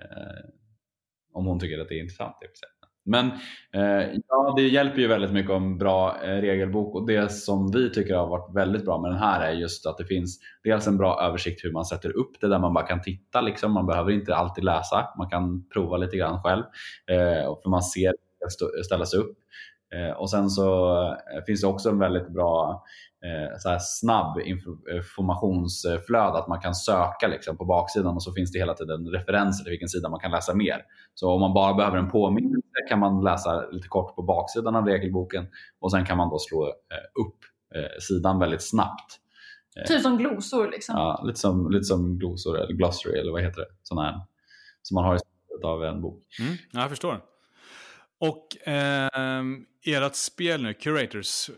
[0.03, 0.51] eh,
[1.33, 2.69] om hon tycker att det är intressant i och för sig.
[3.05, 3.27] Men
[3.73, 7.91] eh, ja, det hjälper ju väldigt mycket om bra eh, regelbok och det som vi
[7.91, 10.97] tycker har varit väldigt bra med den här är just att det finns dels en
[10.97, 13.73] bra översikt hur man sätter upp det där man bara kan titta liksom.
[13.73, 16.63] Man behöver inte alltid läsa, man kan prova lite grann själv
[17.11, 18.09] eh, för man ser
[18.41, 18.51] hur det
[19.07, 19.39] sig upp.
[19.95, 22.85] Eh, och sen så eh, finns det också en väldigt bra
[23.25, 24.39] eh, så här snabb
[24.87, 29.65] informationsflöde att man kan söka liksom, på baksidan och så finns det hela tiden referenser
[29.65, 30.83] till vilken sida man kan läsa mer.
[31.15, 34.87] Så om man bara behöver en påminnelse kan man läsa lite kort på baksidan av
[34.87, 35.47] regelboken
[35.81, 36.67] och sen kan man då slå
[37.25, 37.39] upp
[38.01, 39.19] sidan väldigt snabbt.
[39.89, 40.95] Typ som glosor liksom?
[40.99, 43.67] Ja, lite som, lite som glosor eller glossary eller vad heter det?
[43.83, 44.21] Sådana här
[44.83, 46.25] som man har i slutet av en bok.
[46.41, 47.32] Mm, jag förstår.
[48.23, 49.43] Och eh,
[49.85, 51.51] ert spel nu, Curators,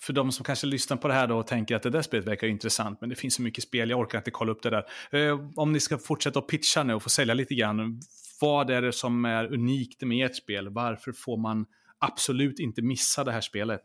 [0.00, 2.26] för de som kanske lyssnar på det här då och tänker att det där spelet
[2.26, 4.84] verkar intressant, men det finns så mycket spel, jag orkar inte kolla upp det där.
[5.10, 8.00] Eh, om ni ska fortsätta att pitcha nu och få sälja lite grann,
[8.40, 10.68] vad är det som är unikt med ert spel?
[10.68, 11.66] Varför får man
[11.98, 13.82] absolut inte missa det här spelet?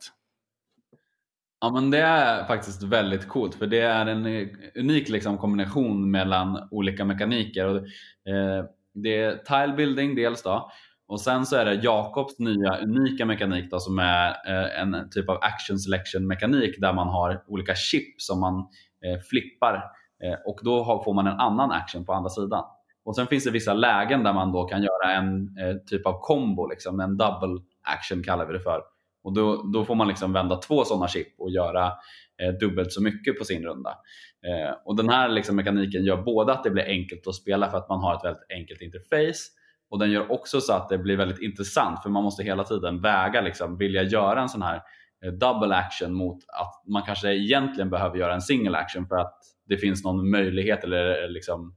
[1.62, 6.68] Ja men det är faktiskt väldigt coolt för det är en unik liksom, kombination mellan
[6.72, 7.66] olika mekaniker.
[7.66, 7.78] Och,
[8.34, 10.72] eh, det är tile building dels då
[11.14, 15.30] och sen så är det Jakobs nya unika mekanik då, som är eh, en typ
[15.30, 18.56] av action selection mekanik där man har olika chip som man
[19.06, 19.76] eh, flippar
[20.24, 22.64] eh, och då har, får man en annan action på andra sidan.
[23.06, 26.20] Och Sen finns det vissa lägen där man då kan göra en eh, typ av
[26.22, 28.82] combo, liksom, en double action kallar vi det för.
[29.24, 31.86] Och Då, då får man liksom vända två sådana chip och göra
[32.42, 33.90] eh, dubbelt så mycket på sin runda.
[34.48, 37.78] Eh, och Den här liksom mekaniken gör både att det blir enkelt att spela för
[37.78, 39.63] att man har ett väldigt enkelt interface
[39.94, 43.02] och den gör också så att det blir väldigt intressant för man måste hela tiden
[43.02, 44.82] väga, liksom, vill jag göra en sån här
[45.26, 49.40] eh, double action mot att man kanske egentligen behöver göra en single action för att
[49.66, 51.76] det finns någon möjlighet eller eh, liksom,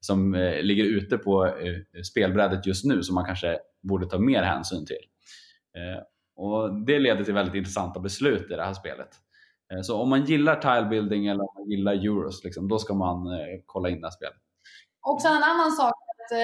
[0.00, 1.54] som eh, ligger ute på
[2.10, 5.06] spelbrädet just nu som man kanske borde ta mer hänsyn till.
[6.36, 9.08] Och Det leder till väldigt intressanta beslut i det här spelet.
[9.82, 13.26] Så om man gillar tilebuilding eller om man gillar euros, liksom, då ska man
[13.66, 14.36] kolla in det här spelet.
[15.02, 16.38] Och sen en annan sak, att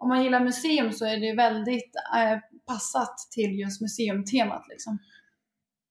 [0.00, 4.62] om man gillar museum så är det väldigt eh, passat till just museumtemat.
[4.68, 4.98] Liksom.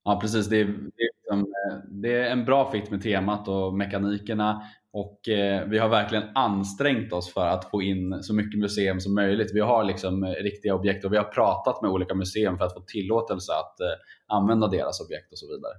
[0.04, 3.48] Ja precis, det är, det, är liksom, eh, det är, en bra fit med temat
[3.48, 8.60] och mekanikerna och eh, vi har verkligen ansträngt oss för att få in så mycket
[8.60, 9.52] museum som möjligt.
[9.54, 12.74] Vi har liksom eh, riktiga objekt och vi har pratat med olika museum för att
[12.74, 15.74] få tillåtelse att eh, använda deras objekt och så vidare.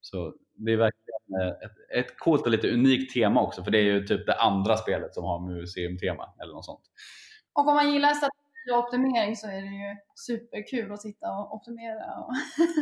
[0.00, 3.78] Så det är verkligen eh, ett, ett coolt och lite unikt tema också för det
[3.78, 6.84] är ju typ det andra spelet som har museumtema eller något sånt.
[7.56, 11.54] Och om man gillar strategi och optimering så är det ju superkul att sitta och
[11.54, 12.04] optimera.
[12.20, 12.32] Och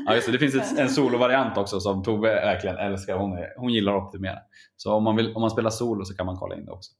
[0.06, 0.32] ja, just det.
[0.32, 3.16] det finns ett, en solovariant också som Tove verkligen älskar.
[3.16, 4.38] Hon, är, hon gillar att optimera.
[4.76, 6.92] Så om man, vill, om man spelar solo så kan man kolla in det också.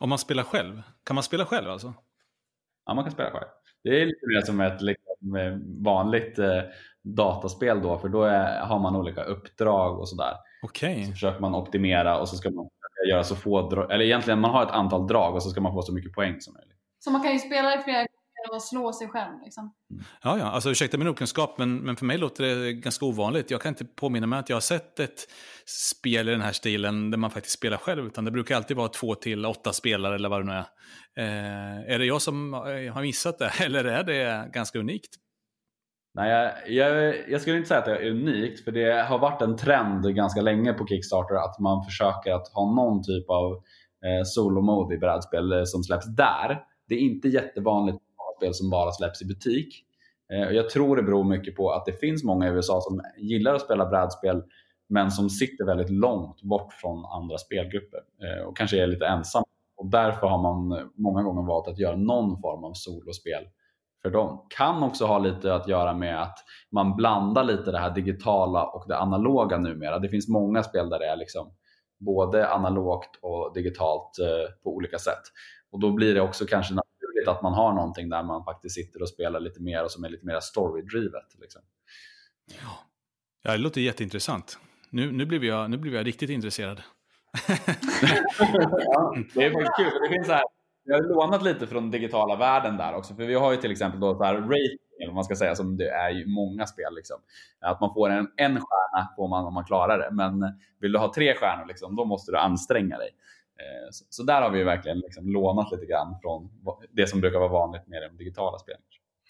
[0.00, 0.82] Om man spelar själv?
[1.04, 1.94] Kan man spela själv alltså?
[2.86, 3.48] Ja, man kan spela själv.
[3.82, 6.62] Det är lite mer som ett liksom, eh, vanligt eh,
[7.02, 10.34] dataspel då, för då är, har man olika uppdrag och sådär.
[10.62, 10.92] Okej.
[10.92, 11.04] Okay.
[11.04, 12.68] Så försöker man optimera och så ska man
[13.08, 15.72] göra så få drag, eller egentligen man har ett antal drag och så ska man
[15.72, 16.69] få så mycket poäng som möjligt.
[17.04, 19.40] Så man kan ju spela det flera gånger och slå sig själv.
[19.44, 19.74] Liksom.
[20.22, 23.50] Ja, ja, alltså ursäkta min okunskap, men, men för mig låter det ganska ovanligt.
[23.50, 25.26] Jag kan inte påminna mig att jag har sett ett
[25.66, 28.88] spel i den här stilen där man faktiskt spelar själv, utan det brukar alltid vara
[28.88, 30.66] två till åtta spelare eller vad det nu är.
[31.16, 35.16] Eh, är det jag som eh, har missat det, eller är det ganska unikt?
[36.14, 39.42] Nej, jag, jag, jag, skulle inte säga att det är unikt, för det har varit
[39.42, 43.52] en trend ganska länge på Kickstarter att man försöker att ha någon typ av
[44.04, 46.64] eh, solo-mode i brädspel eh, som släpps där.
[46.90, 49.84] Det är inte jättevanligt med spel som bara släpps i butik.
[50.32, 53.54] Eh, jag tror det beror mycket på att det finns många i USA som gillar
[53.54, 54.42] att spela brädspel
[54.88, 59.44] men som sitter väldigt långt bort från andra spelgrupper eh, och kanske är lite ensamma.
[59.76, 63.44] Och därför har man eh, många gånger valt att göra någon form av solospel
[64.02, 64.46] för dem.
[64.56, 66.38] Kan också ha lite att göra med att
[66.70, 69.98] man blandar lite det här digitala och det analoga numera.
[69.98, 71.52] Det finns många spel där det är liksom
[71.98, 74.10] både analogt och digitalt
[74.62, 75.22] på olika sätt.
[75.70, 79.02] Och då blir det också kanske naturligt att man har någonting där man faktiskt sitter
[79.02, 81.34] och spelar lite mer och som är lite mer story-drivet.
[81.40, 81.62] Liksom.
[83.42, 84.58] Ja, det låter jätteintressant.
[84.90, 86.82] Nu, nu, blev jag, nu blev jag riktigt intresserad.
[87.48, 90.02] ja, det är faktiskt kul.
[90.02, 90.44] Det finns så här,
[90.84, 93.14] vi har lånat lite från digitala världen där också.
[93.14, 95.90] För vi har ju till exempel då så här rating, man ska säga, som det
[95.90, 96.94] är i många spel.
[96.94, 97.16] Liksom.
[97.60, 100.08] Att man får en, en stjärna får man om man klarar det.
[100.12, 103.10] Men vill du ha tre stjärnor, liksom, då måste du anstränga dig.
[103.60, 106.50] Eh, så, så, där har vi verkligen liksom lånat lite grann från
[106.92, 108.80] det som brukar vara vanligt med de digitala spelen.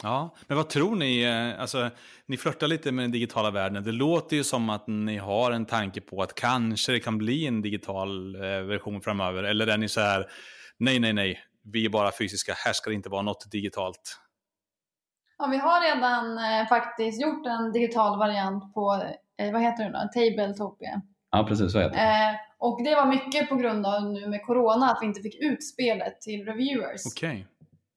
[0.02, 1.22] Ja, men vad tror ni?
[1.22, 1.90] Eh, alltså,
[2.26, 3.84] ni flörtar lite med den digitala världen.
[3.84, 7.46] Det låter ju som att ni har en tanke på att kanske det kan bli
[7.46, 9.42] en digital eh, version framöver.
[9.42, 10.26] Eller är ni så här,
[10.78, 11.38] nej, nej, nej,
[11.72, 14.18] vi är bara fysiska, här ska det inte vara något digitalt?
[15.38, 19.02] Ja, vi har redan eh, faktiskt gjort en digital variant på,
[19.38, 21.02] eh, vad heter det då, Tabletopia.
[21.30, 22.02] Ja, precis, så heter det.
[22.02, 25.42] Eh, och det var mycket på grund av nu med Corona att vi inte fick
[25.42, 27.06] ut spelet till reviewers.
[27.06, 27.44] Okay.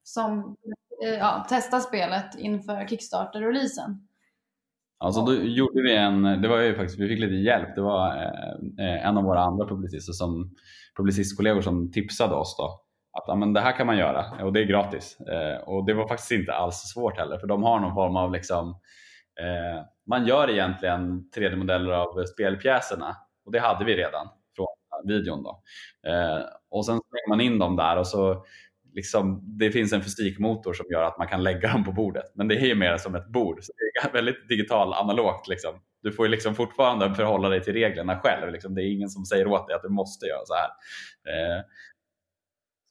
[0.04, 0.56] Som
[1.04, 4.08] eh, ja, testar spelet inför Kickstarter-releasen.
[5.00, 7.76] Alltså då gjorde vi en, det var ju faktiskt, vi fick lite hjälp.
[7.76, 8.08] Det var
[8.80, 10.56] eh, en av våra andra publicister som,
[10.98, 12.84] publicistkollegor som tipsade oss då
[13.14, 15.20] att men det här kan man göra och det är gratis.
[15.20, 18.32] Eh, och det var faktiskt inte alls svårt heller för de har någon form av
[18.32, 18.70] liksom,
[19.40, 24.28] eh, man gör egentligen 3D-modeller av spelpjäserna och det hade vi redan
[25.08, 25.44] videon.
[25.44, 25.62] Då.
[26.08, 28.46] Eh, och sen slänger man in dem där och så
[28.94, 32.32] liksom, det finns en fysikmotor som gör att man kan lägga dem på bordet.
[32.36, 35.48] Men det är ju mer som ett bord, så det är väldigt digital analogt.
[35.48, 35.72] Liksom.
[36.02, 38.52] Du får ju liksom fortfarande förhålla dig till reglerna själv.
[38.52, 38.76] Liksom.
[38.76, 40.70] Det är ingen som säger åt dig att du måste göra så här.
[41.34, 41.62] Eh,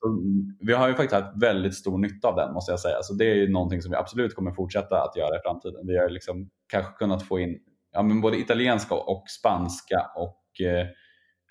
[0.01, 0.23] så
[0.61, 3.03] vi har ju faktiskt haft väldigt stor nytta av den måste jag säga.
[3.03, 5.87] Så det är ju någonting som vi absolut kommer fortsätta att göra i framtiden.
[5.87, 7.59] Vi har liksom kanske kunnat få in
[7.93, 10.87] ja, men både italienska och spanska och eh,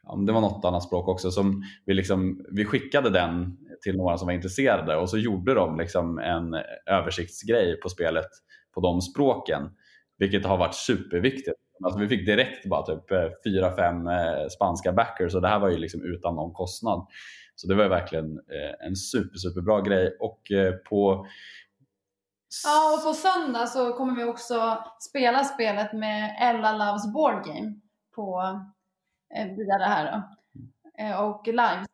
[0.03, 1.31] om det var något annat språk också.
[1.31, 5.77] Som vi, liksom, vi skickade den till några som var intresserade och så gjorde de
[5.77, 8.27] liksom en översiktsgrej på spelet
[8.73, 9.69] på de språken.
[10.17, 11.57] Vilket har varit superviktigt.
[11.83, 15.59] Alltså vi fick direkt bara typ eh, fyra, fem eh, spanska backers och det här
[15.59, 17.07] var ju liksom utan någon kostnad.
[17.55, 20.17] Så det var verkligen eh, en super, superbra grej.
[20.19, 21.25] Och eh, på
[22.63, 27.73] Ja, och på söndag så kommer vi också spela spelet med Ella Loves Board Game
[28.15, 28.41] på,
[29.35, 30.21] via det här då.
[31.23, 31.85] Och live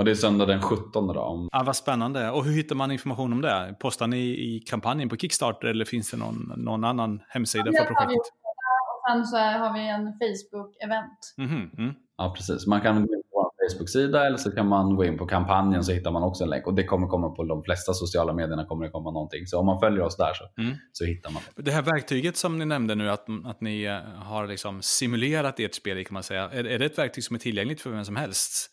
[0.00, 1.20] och det är söndag den 17 då.
[1.20, 1.48] Om...
[1.52, 2.30] Ja, vad spännande.
[2.30, 3.76] Och hur hittar man information om det?
[3.80, 8.32] Postar ni i kampanjen på Kickstarter eller finns det någon, någon annan hemsida för projektet?
[8.94, 11.18] Och sen så har vi en Facebook-event.
[11.38, 11.78] Mm -hmm.
[11.78, 11.94] mm.
[12.16, 12.66] Ja, precis.
[12.66, 13.19] Man kan gå in
[13.70, 16.66] Facebook-sida eller så kan man gå in på kampanjen så hittar man också en länk.
[16.66, 19.46] Och det kommer komma på de flesta sociala medierna kommer det komma någonting.
[19.46, 20.76] Så om man följer oss där så, mm.
[20.92, 21.62] så hittar man det.
[21.62, 25.74] Det här verktyget som ni nämnde nu, att, att ni eh, har liksom simulerat ert
[25.74, 26.50] spel kan man säga.
[26.50, 28.70] Är, är det ett verktyg som är tillgängligt för vem som helst?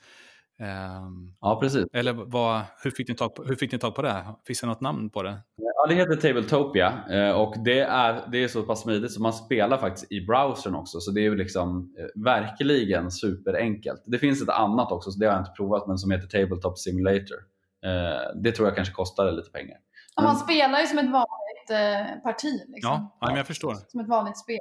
[0.60, 1.86] Um, ja, precis.
[1.94, 4.26] Eller vad, hur, fick ni tag på, hur fick ni tag på det?
[4.48, 5.38] Finns det något namn på det?
[5.56, 9.34] Ja, det heter Tabletopia eh, och det är, det är så pass smidigt så man
[9.34, 11.00] spelar faktiskt i browsern också.
[11.00, 14.04] Så det är ju liksom eh, verkligen superenkelt.
[14.06, 16.78] Det finns ett annat också, så det har jag inte provat, men som heter Tabletop
[16.78, 17.38] Simulator.
[17.86, 19.78] Eh, det tror jag kanske kostar lite pengar.
[20.16, 22.62] Ja, man spelar ju som ett vanligt parti.
[22.68, 22.92] Liksom.
[22.92, 23.76] Ja, ja, men jag förstår.
[23.88, 24.60] Som ett vanligt spel.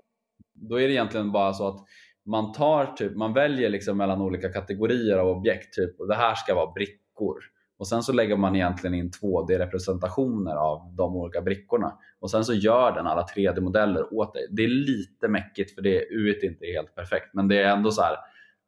[0.54, 1.84] Då är det egentligen bara så att
[2.26, 5.74] man tar typ, man väljer liksom mellan olika kategorier av objekt.
[5.74, 7.36] Typ, och det här ska vara brickor.
[7.78, 11.98] Och sen så lägger man egentligen in 2D-representationer av de olika brickorna.
[12.20, 14.46] Och sen så gör den alla 3D-modeller åt dig.
[14.50, 17.34] Det är lite mäckigt för det ut inte är helt perfekt.
[17.34, 18.16] Men det är ändå så här,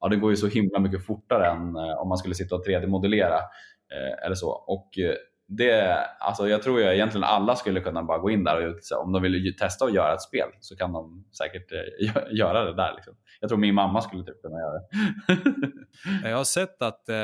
[0.00, 2.66] ja det går ju så himla mycket fortare än eh, om man skulle sitta och
[2.66, 3.38] 3D-modellera.
[3.92, 4.50] Eh, eller så.
[4.50, 5.14] Och eh,
[5.50, 9.12] det, alltså jag tror ju egentligen alla skulle kunna bara gå in där och om
[9.12, 12.92] de vill testa att göra ett spel så kan de säkert eh, göra det där.
[12.94, 13.14] Liksom.
[13.40, 14.88] Jag tror min mamma skulle typ kunna göra det.
[16.28, 17.16] jag har sett att, eh,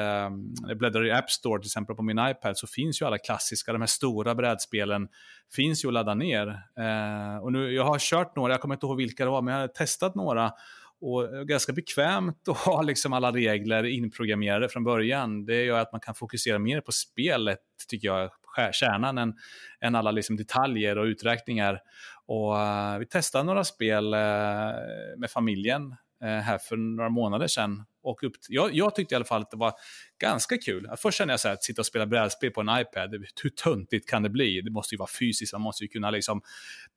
[0.68, 3.72] jag bläddrar i App Store till exempel på min iPad, så finns ju alla klassiska,
[3.72, 5.08] de här stora brädspelen,
[5.56, 6.48] finns ju att ladda ner.
[6.78, 9.54] Eh, och nu, jag har kört några, jag kommer inte ihåg vilka det var, men
[9.54, 10.52] jag har testat några
[11.00, 15.44] och eh, ganska bekvämt att ha liksom alla regler inprogrammerade från början.
[15.44, 18.30] Det gör att man kan fokusera mer på spelet, tycker jag,
[18.72, 19.34] kärnan, än,
[19.80, 21.80] än alla liksom detaljer och uträkningar.
[22.26, 24.70] Och uh, vi testade några spel uh,
[25.16, 25.82] med familjen
[26.24, 27.84] uh, här för några månader sedan.
[28.04, 29.72] Och upp, jag, jag, tyckte i alla fall att det var
[30.20, 30.90] ganska kul.
[30.96, 34.08] Först kände jag så här, att sitta och spela brädspel på en iPad, hur töntigt
[34.08, 34.60] kan det bli?
[34.60, 36.42] Det måste ju vara fysiskt, man måste ju kunna liksom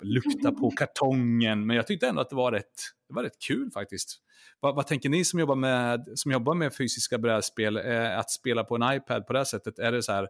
[0.03, 1.67] lukta på kartongen.
[1.67, 4.21] Men jag tyckte ändå att det var rätt, det var rätt kul faktiskt.
[4.59, 8.63] Vad, vad, tänker ni som jobbar med, som jobbar med fysiska brädspel, eh, att spela
[8.63, 9.79] på en iPad på det här sättet?
[9.79, 10.27] Är det så här,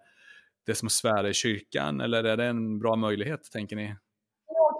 [0.66, 3.96] det som att svära i kyrkan eller är det en bra möjlighet, tänker ni?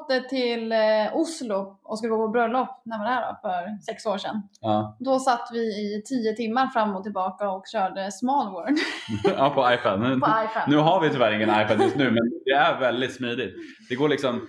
[0.08, 0.78] Åkte till eh,
[1.14, 3.38] Oslo och skulle gå på bröllop, när var det här då?
[3.42, 4.42] För sex år sedan.
[4.62, 4.98] Ja.
[5.00, 8.78] Då satt vi i tio timmar fram och tillbaka och körde Small World.
[9.38, 10.00] ja, på iPad.
[10.00, 10.64] Nu, på iPad.
[10.68, 13.54] nu har vi tyvärr ingen iPad just nu, men det är väldigt smidigt.
[13.90, 14.48] Det går liksom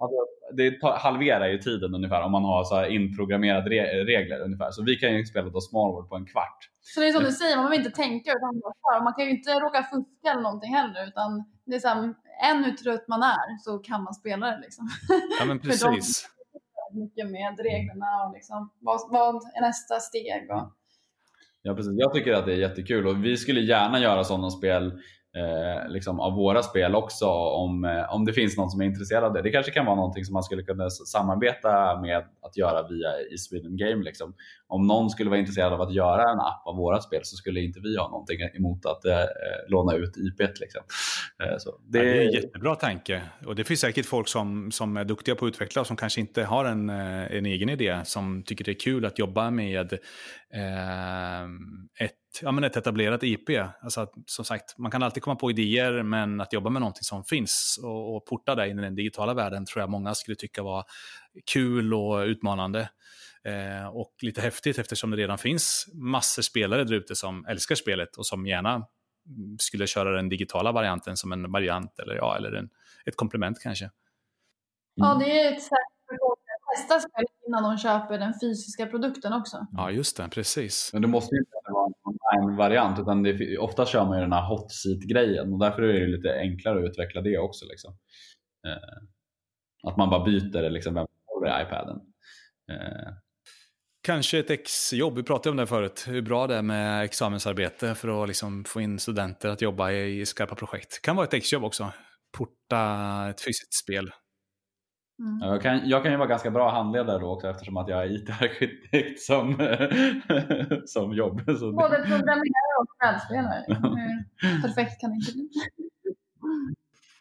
[0.00, 0.16] Alltså,
[0.52, 4.70] det halverar ju tiden ungefär om man har så inprogrammerade re regler ungefär.
[4.70, 6.58] Så vi kan ju spela då Smallworld på en kvart.
[6.80, 9.50] Så det är som du säger, man vill inte tänka utan Man kan ju inte
[9.50, 13.58] råka fuska eller någonting heller utan det är så här, än hur trött man är
[13.58, 14.88] så kan man spela det liksom.
[15.38, 16.28] Ja men precis.
[16.92, 20.50] mycket med reglerna och liksom, vad, vad är nästa steg?
[20.50, 20.72] Och...
[21.62, 25.02] Ja precis, jag tycker att det är jättekul och vi skulle gärna göra sådana spel
[25.38, 29.24] eh, liksom av våra spel också om, eh, om det finns någon som är intresserad
[29.24, 29.42] av det.
[29.42, 33.38] Det kanske kan vara någonting som man skulle kunna samarbeta med att göra via i
[33.38, 34.04] Sweden Game.
[34.04, 34.34] Liksom.
[34.66, 37.60] Om någon skulle vara intresserad av att göra en app av våra spel så skulle
[37.60, 39.24] inte vi ha någonting emot att eh,
[39.68, 40.60] låna ut IP.
[40.60, 40.82] Liksom.
[41.42, 41.98] Eh, så det...
[41.98, 45.34] Ja, det är en jättebra tanke och det finns säkert folk som, som är duktiga
[45.34, 48.64] på att utveckla och som kanske inte har en, eh, en egen idé som tycker
[48.64, 49.92] det är kul att jobba med
[50.54, 52.08] eh,
[52.38, 53.50] ett ja, men ett etablerat IP.
[53.80, 57.02] Alltså att, som sagt, man kan alltid komma på idéer, men att jobba med någonting
[57.02, 60.36] som finns och, och porta det in i den digitala världen tror jag många skulle
[60.36, 60.84] tycka var
[61.52, 62.90] kul och utmanande.
[63.44, 68.16] Eh, och lite häftigt eftersom det redan finns massor spelare där ute som älskar spelet
[68.16, 72.52] och som gärna mm, skulle köra den digitala varianten som en variant eller, ja, eller
[72.52, 72.68] en,
[73.06, 73.84] ett komplement kanske.
[73.84, 73.92] Mm.
[74.94, 75.98] Ja, det är ett sätt
[76.76, 79.66] testa spelet innan de köper den fysiska produkten också.
[79.72, 80.90] Ja, just det, precis.
[80.92, 84.32] Men det måste ju inte vara en online-variant, utan det, ofta kör man ju den
[84.32, 87.64] här hot seat-grejen och därför är det lite enklare att utveckla det också.
[87.64, 87.96] Liksom.
[88.66, 88.98] Eh,
[89.90, 92.00] att man bara byter liksom, vem som håller iPaden.
[92.72, 93.12] Eh,
[94.02, 98.22] Kanske ett exjobb, vi pratade om det förut, hur bra det är med examensarbete för
[98.22, 101.02] att liksom få in studenter att jobba i, skarpa projekt.
[101.02, 101.92] kan vara ett exjobb också,
[102.32, 104.10] porta ett fysiskt spel.
[105.18, 105.48] Mm.
[105.48, 108.16] Jag, kan, jag kan ju vara ganska bra handledare då också eftersom att jag är
[108.16, 109.54] IT-arkitekt som,
[110.86, 111.42] som jobb.
[111.46, 113.64] Så Både programmerare och brädspelare.
[114.62, 115.48] Perfekt kan det inte bli.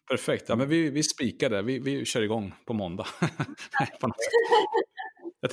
[0.09, 1.61] Perfekt, ja, men vi, vi spikar det.
[1.61, 3.05] Vi, vi kör igång på måndag.
[4.01, 4.07] på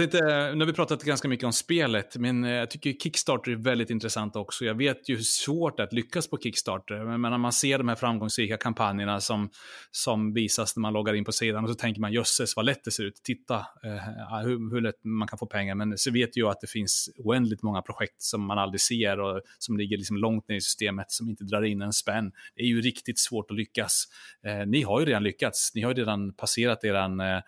[0.00, 3.52] jag tänkte, nu har vi pratat ganska mycket om spelet, men eh, jag tycker Kickstarter
[3.52, 4.64] är väldigt intressant också.
[4.64, 7.04] Jag vet ju hur svårt det är att lyckas på Kickstarter.
[7.04, 9.50] Men när man ser de här framgångsrika kampanjerna som,
[9.90, 12.84] som visas när man loggar in på sidan och så tänker man jösses vad lätt
[12.84, 13.20] det ser ut.
[13.24, 15.74] Titta eh, hur, hur lätt man kan få pengar.
[15.74, 19.40] Men så vet jag att det finns oändligt många projekt som man aldrig ser och
[19.58, 22.32] som ligger liksom långt ner i systemet som inte drar in en spänn.
[22.56, 24.04] Det är ju riktigt svårt att lyckas.
[24.46, 25.74] Eh, ni har ju redan lyckats.
[25.74, 27.40] Ni har ju redan passerat eran, eh,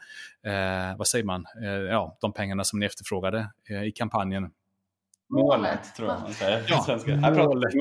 [0.46, 4.50] eh, vad säger man, eh, ja, de pengarna som ni efterfrågade eh, i kampanjen.
[5.28, 7.74] Målet, tror jag man säger ja, Målet.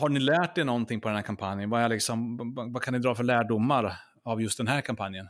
[0.00, 1.70] Har ni lärt er någonting på den här kampanjen?
[1.70, 2.38] Vad, är liksom,
[2.72, 5.28] vad kan ni dra för lärdomar av just den här kampanjen?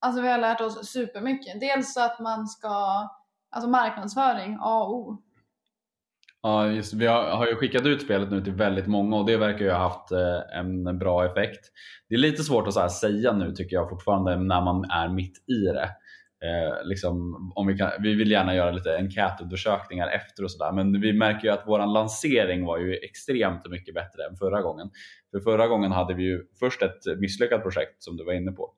[0.00, 1.60] Alltså vi har lärt oss supermycket.
[1.60, 2.68] Dels att man ska,
[3.50, 5.22] alltså marknadsföring, A och O.
[6.42, 9.36] Ja, just, vi har, har, ju skickat ut spelet nu till väldigt många och det
[9.36, 11.60] verkar ju ha haft eh, en bra effekt.
[12.08, 15.64] Det är lite svårt att säga nu tycker jag fortfarande när man är mitt i
[15.72, 15.90] det.
[16.44, 21.00] Eh, liksom, om vi, kan, vi vill gärna göra lite enkätundersökningar efter och sådär men
[21.00, 24.90] vi märker ju att vår lansering var ju extremt mycket bättre än förra gången.
[25.30, 28.70] För förra gången hade vi ju först ett misslyckat projekt som du var inne på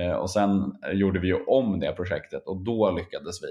[0.00, 3.48] eh, och sen gjorde vi ju om det projektet och då lyckades vi.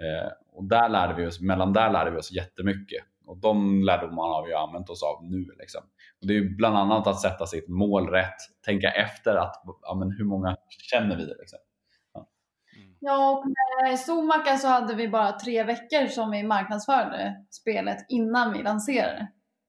[0.00, 4.34] Eh, och där lärde vi oss, mellan där lärde vi oss jättemycket och de lärdomarna
[4.34, 5.46] har vi använt oss av nu.
[5.58, 5.80] Liksom.
[6.20, 10.10] Och det är bland annat att sätta sitt mål rätt, tänka efter att ja, men
[10.10, 10.56] hur många
[10.90, 11.24] känner vi?
[11.24, 11.58] Liksom.
[13.02, 18.52] Ja, och med Zomaka så hade vi bara tre veckor som vi marknadsförde spelet innan
[18.52, 19.26] vi lanserade.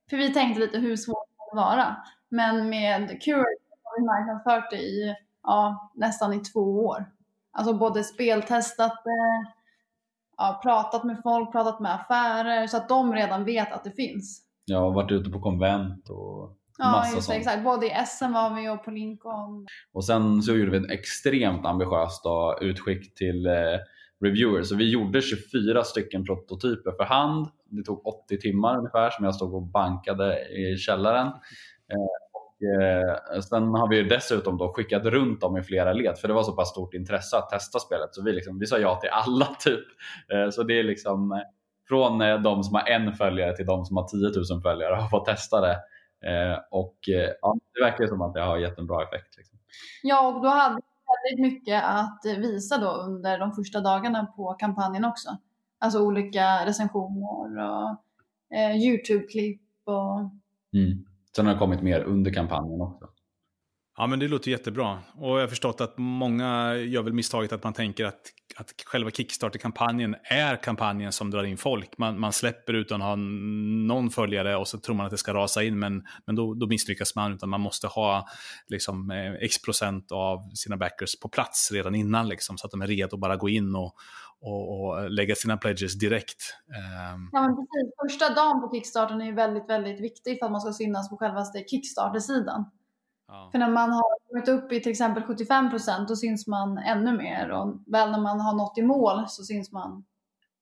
[0.09, 1.95] För vi tänkte lite hur svårt det kan vara.
[2.29, 7.05] Men med Curate har vi marknadsfört det i ja, nästan i två år.
[7.51, 9.51] Alltså både speltestat det,
[10.41, 14.41] ja, pratat med folk, pratat med affärer så att de redan vet att det finns.
[14.65, 17.63] Ja, varit ute på konvent och Ja, just det, exakt.
[17.63, 19.67] Både i SM var vi och på Lincoln.
[19.93, 23.53] Och sen så gjorde vi ett extremt ambitiöst då, utskick till eh,
[24.25, 24.69] reviewers.
[24.69, 27.47] Så vi gjorde 24 stycken prototyper för hand.
[27.65, 31.27] Det tog 80 timmar ungefär som jag stod och bankade i källaren.
[31.27, 32.30] Eh,
[32.64, 36.43] eh, sen har vi dessutom då skickat runt dem i flera led för det var
[36.43, 38.16] så pass stort intresse att testa spelet.
[38.16, 39.86] Så vi, liksom, vi sa ja till alla typ.
[40.34, 41.38] Eh, så det är liksom eh,
[41.88, 45.09] från eh, de som har en följare till de som har 10 000 följare har
[45.09, 45.78] fått testa det.
[46.26, 49.38] Eh, och eh, ja, det verkar som att det har gett en bra effekt.
[49.38, 49.59] Liksom.
[50.03, 50.82] Ja, och då hade vi
[51.32, 55.30] väldigt mycket att visa då under de första dagarna på kampanjen också.
[55.80, 57.89] Alltså olika recensioner och
[58.57, 60.20] eh, Youtube-klipp och...
[60.74, 61.05] Mm.
[61.36, 63.07] Sen har det kommit mer under kampanjen också.
[63.97, 64.99] Ja, men det låter jättebra.
[65.15, 68.21] Och jag har förstått att många gör väl misstaget att man tänker att,
[68.55, 71.97] att själva Kickstarter-kampanjen är kampanjen som drar in folk.
[71.97, 75.34] Man, man släpper utan att ha någon följare och så tror man att det ska
[75.34, 77.34] rasa in, men, men då, då misslyckas man.
[77.34, 78.27] Utan man måste ha
[78.67, 82.82] liksom, eh, x procent av sina backers på plats redan innan, liksom, så att de
[82.82, 83.95] är redo att bara gå in och,
[84.41, 86.55] och, och lägga sina pledges direkt.
[86.67, 87.29] Um...
[87.31, 87.93] Ja, men precis.
[88.01, 91.59] Första dagen på Kickstarter är väldigt, väldigt viktig för att man ska synas på självaste
[91.59, 92.65] Kickstarter-sidan.
[93.27, 93.49] Ja.
[93.51, 97.17] För när man har kommit upp i till exempel 75 procent då syns man ännu
[97.17, 100.05] mer och väl när man har nått i mål så syns man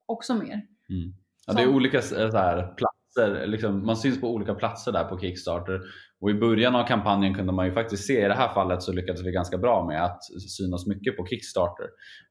[0.06, 0.66] också mer.
[0.90, 1.14] Mm.
[1.48, 2.74] Ja, det är olika så här,
[3.16, 5.82] platser, liksom, man syns på olika platser där på Kickstarter
[6.22, 8.94] och i början av kampanjen kunde man ju faktiskt se, i det här fallet så
[8.94, 10.24] lyckades vi ganska bra med att
[10.58, 11.86] synas mycket på Kickstarter.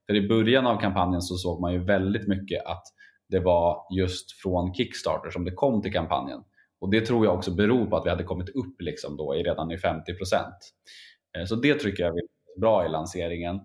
[0.07, 2.83] För i början av kampanjen så såg man ju väldigt mycket att
[3.29, 6.39] det var just från Kickstarter som det kom till kampanjen.
[6.81, 9.71] Och Det tror jag också beror på att vi hade kommit upp liksom då redan
[9.71, 10.11] i 50
[11.37, 12.23] eh, Så det tycker jag är
[12.59, 13.55] bra i lanseringen.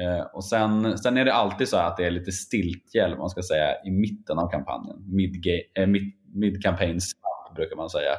[0.00, 3.42] Eh, och sen, sen är det alltid så att det är lite stiltje man ska
[3.42, 4.96] säga, i mitten av kampanjen.
[4.96, 5.46] Eh, mid,
[5.78, 7.12] äh, mid, mid campaigns
[7.54, 8.12] brukar man säga.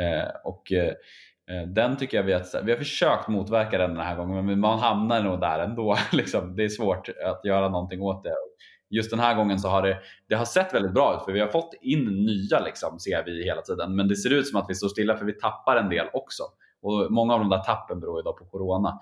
[0.00, 0.94] Eh, och eh,
[1.66, 4.78] den tycker jag vi har, vi har försökt motverka den den här gången men man
[4.78, 5.96] hamnar nog där ändå.
[6.12, 6.56] Liksom.
[6.56, 8.34] Det är svårt att göra någonting åt det.
[8.90, 9.98] Just den här gången så har det,
[10.28, 13.44] det har sett väldigt bra ut för vi har fått in nya liksom, ser vi
[13.44, 13.96] hela tiden.
[13.96, 16.42] Men det ser ut som att vi står stilla för vi tappar en del också.
[16.82, 19.00] Och många av de där tappen beror ju på corona.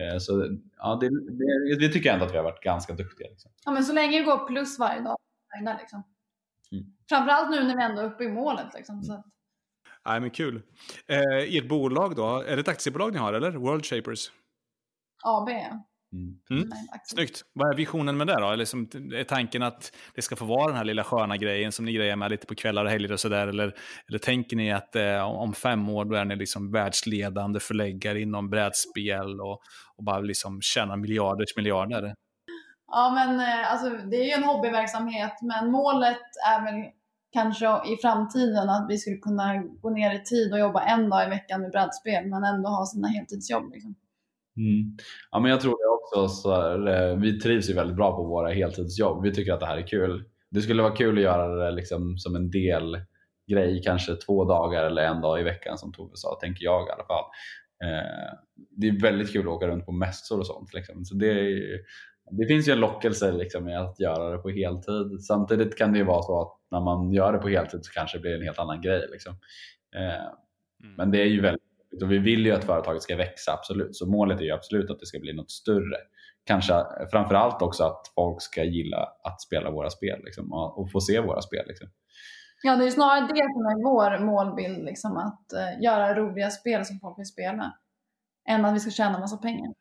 [0.00, 3.28] Eh, så ja, det, det, det, tycker jag ändå att vi har varit ganska duktiga.
[3.28, 3.50] Liksom.
[3.64, 5.16] Ja, men så länge det går plus varje dag,
[5.80, 6.02] liksom.
[6.72, 6.84] Mm.
[7.08, 8.74] Framförallt nu när vi ändå är uppe i målet.
[8.74, 9.24] Liksom, så att...
[10.06, 10.62] Nej, men kul.
[11.08, 13.50] Eh, ert bolag då, är det ett aktiebolag ni har eller?
[13.50, 14.30] World Shapers?
[15.24, 15.48] AB.
[16.12, 16.34] Mm.
[16.50, 16.68] Mm.
[17.04, 17.42] Snyggt.
[17.52, 18.50] Vad är visionen med det då?
[18.50, 21.84] Eller som, är tanken att det ska få vara den här lilla sköna grejen som
[21.84, 23.48] ni grejer med lite på kvällar och helger och sådär?
[23.48, 23.74] Eller,
[24.08, 28.50] eller tänker ni att eh, om fem år då är ni liksom världsledande förläggare inom
[28.50, 29.60] brädspel och,
[29.96, 32.14] och bara liksom tjänar miljarders miljarder?
[32.90, 36.90] Ja, men eh, alltså, det är ju en hobbyverksamhet, men målet är väl
[37.32, 41.26] kanske i framtiden att vi skulle kunna gå ner i tid och jobba en dag
[41.26, 43.72] i veckan med brädspel, men ändå ha sina heltidsjobb.
[43.72, 43.94] Liksom.
[44.56, 44.96] Mm.
[45.30, 46.34] Ja, men jag tror det också.
[46.34, 49.22] Så här, eh, vi trivs ju väldigt bra på våra heltidsjobb.
[49.22, 50.24] Vi tycker att det här är kul.
[50.50, 53.00] Det skulle vara kul att göra det liksom som en del
[53.50, 56.90] grej, kanske två dagar eller en dag i veckan som Tove sa, tänker jag i
[56.90, 57.24] alla fall.
[57.84, 58.34] Eh,
[58.76, 60.74] det är väldigt kul att åka runt på mässor och sånt.
[60.74, 61.04] Liksom.
[61.04, 61.80] Så det, är,
[62.30, 65.24] det finns ju en lockelse liksom, i att göra det på heltid.
[65.26, 68.18] Samtidigt kan det ju vara så att när man gör det på heltid så kanske
[68.18, 69.06] det blir en helt annan grej.
[69.10, 69.32] Liksom.
[69.96, 70.26] Eh,
[70.84, 70.94] mm.
[70.96, 71.62] Men det är ju väldigt
[72.02, 73.96] och vi vill ju att företaget ska växa, absolut.
[73.96, 75.96] Så målet är ju absolut att det ska bli något större.
[76.44, 81.20] Kanske framförallt också att folk ska gilla att spela våra spel liksom, och få se
[81.20, 81.64] våra spel.
[81.68, 81.88] Liksom.
[82.62, 86.84] Ja, det är snarare det som är vår målbild, liksom, att uh, göra roliga spel
[86.84, 87.72] som folk vill spela,
[88.48, 89.74] än att vi ska tjäna massa pengar.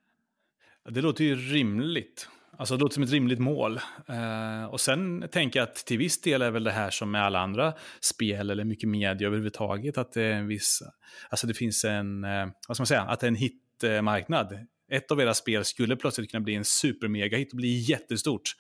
[0.90, 2.30] Det låter ju rimligt.
[2.60, 3.80] Alltså det låter som ett rimligt mål.
[4.10, 7.24] Uh, och sen tänker jag att till viss del är väl det här som med
[7.24, 10.84] alla andra spel eller mycket media överhuvudtaget, att det är en viss,
[11.30, 14.68] alltså det finns en, uh, vad ska man säga, att det är en hitmarknad.
[14.92, 18.54] Ett av era spel skulle plötsligt kunna bli en supermega-hit och bli jättestort.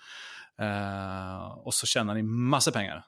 [0.61, 3.05] Uh, och så tjänar ni massa pengar.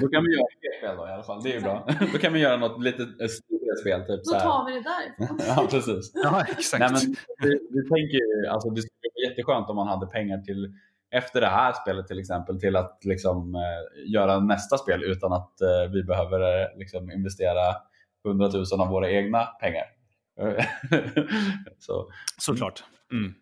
[0.00, 1.88] Då kan vi göra ett spel då i alla fall, det är ju bra.
[2.12, 3.02] Då kan vi göra något lite
[3.80, 4.06] större spel.
[4.06, 5.38] Typ, då tar vi det därifrån.
[5.56, 6.12] ja, precis.
[6.24, 6.80] Ja, exakt.
[6.80, 10.74] Nej, men vi, vi tänker alltså, det skulle vara jätteskönt om man hade pengar till
[11.10, 15.60] efter det här spelet till exempel till att liksom, eh, göra nästa spel utan att
[15.60, 17.76] eh, vi behöver eh, liksom, investera
[18.24, 19.84] 100 000 av våra egna pengar.
[21.78, 22.10] Så.
[22.38, 22.84] Såklart.
[23.12, 23.34] Mm.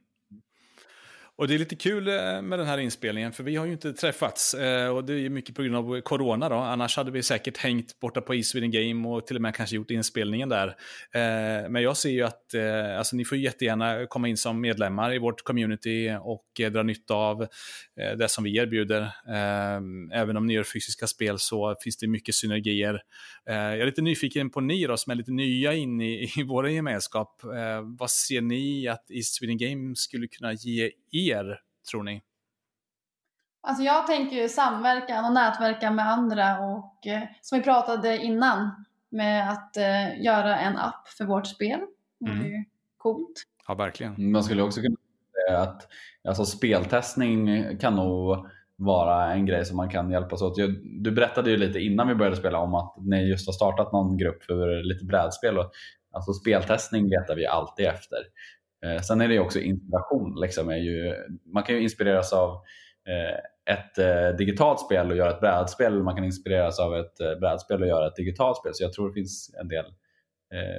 [1.38, 3.92] Och det är lite kul eh, med den här inspelningen, för vi har ju inte
[3.92, 4.54] träffats.
[4.54, 6.54] Eh, och det är mycket på grund av corona då.
[6.54, 9.76] Annars hade vi säkert hängt borta på East Sweden Game och till och med kanske
[9.76, 10.68] gjort inspelningen där.
[11.14, 12.54] Eh, men jag ser ju att
[12.98, 17.46] alltså, ni får jättegärna komma in som medlemmar i vårt community och dra nytta av
[18.18, 19.12] det som vi erbjuder.
[20.12, 23.02] Även om ni gör fysiska spel så finns det mycket synergier.
[23.44, 26.68] Jag är lite nyfiken på ni då, som är lite nya in i, i vår
[26.68, 27.40] gemenskap.
[27.98, 32.22] Vad ser ni att East Sweden Game skulle kunna ge er, tror ni?
[33.60, 39.50] Alltså jag tänker samverkan och nätverka med andra och eh, som vi pratade innan med
[39.50, 41.80] att eh, göra en app för vårt spel.
[42.20, 42.46] Det är mm.
[42.46, 42.64] ju
[42.96, 43.42] coolt.
[43.68, 44.30] Ja, verkligen.
[44.32, 44.96] Man skulle också kunna
[45.46, 45.88] säga att
[46.28, 47.48] alltså, speltestning
[47.78, 48.46] kan nog
[48.76, 50.56] vara en grej som man kan hjälpas åt.
[50.82, 54.16] Du berättade ju lite innan vi började spela om att ni just har startat någon
[54.16, 55.58] grupp för lite brädspel.
[55.58, 55.70] Och,
[56.12, 58.18] alltså speltestning letar vi alltid efter.
[58.86, 60.40] Eh, sen är det också inspiration.
[60.40, 61.14] Liksom, är ju,
[61.54, 62.50] man kan ju inspireras av
[63.08, 66.02] eh, ett eh, digitalt spel och göra ett brädspel.
[66.02, 68.74] Man kan inspireras av ett eh, brädspel och göra ett digitalt spel.
[68.74, 69.84] Så jag tror det finns en del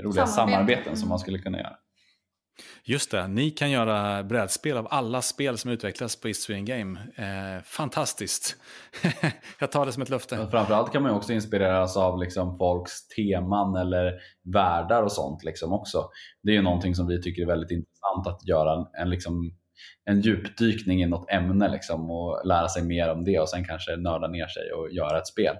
[0.03, 1.75] roliga samarbeten, samarbeten som man skulle kunna göra.
[2.83, 6.99] Just det, ni kan göra brädspel av alla spel som utvecklas på East Game.
[7.15, 8.55] Eh, fantastiskt.
[9.59, 10.37] jag tar det som ett löfte.
[10.37, 14.13] Men framförallt kan man också inspireras av liksom folks teman eller
[14.53, 16.09] världar och sånt liksom också.
[16.43, 19.51] Det är ju någonting som vi tycker är väldigt intressant att göra en, liksom,
[20.05, 23.95] en djupdykning i något ämne liksom, och lära sig mer om det och sen kanske
[23.95, 25.55] nörda ner sig och göra ett spel.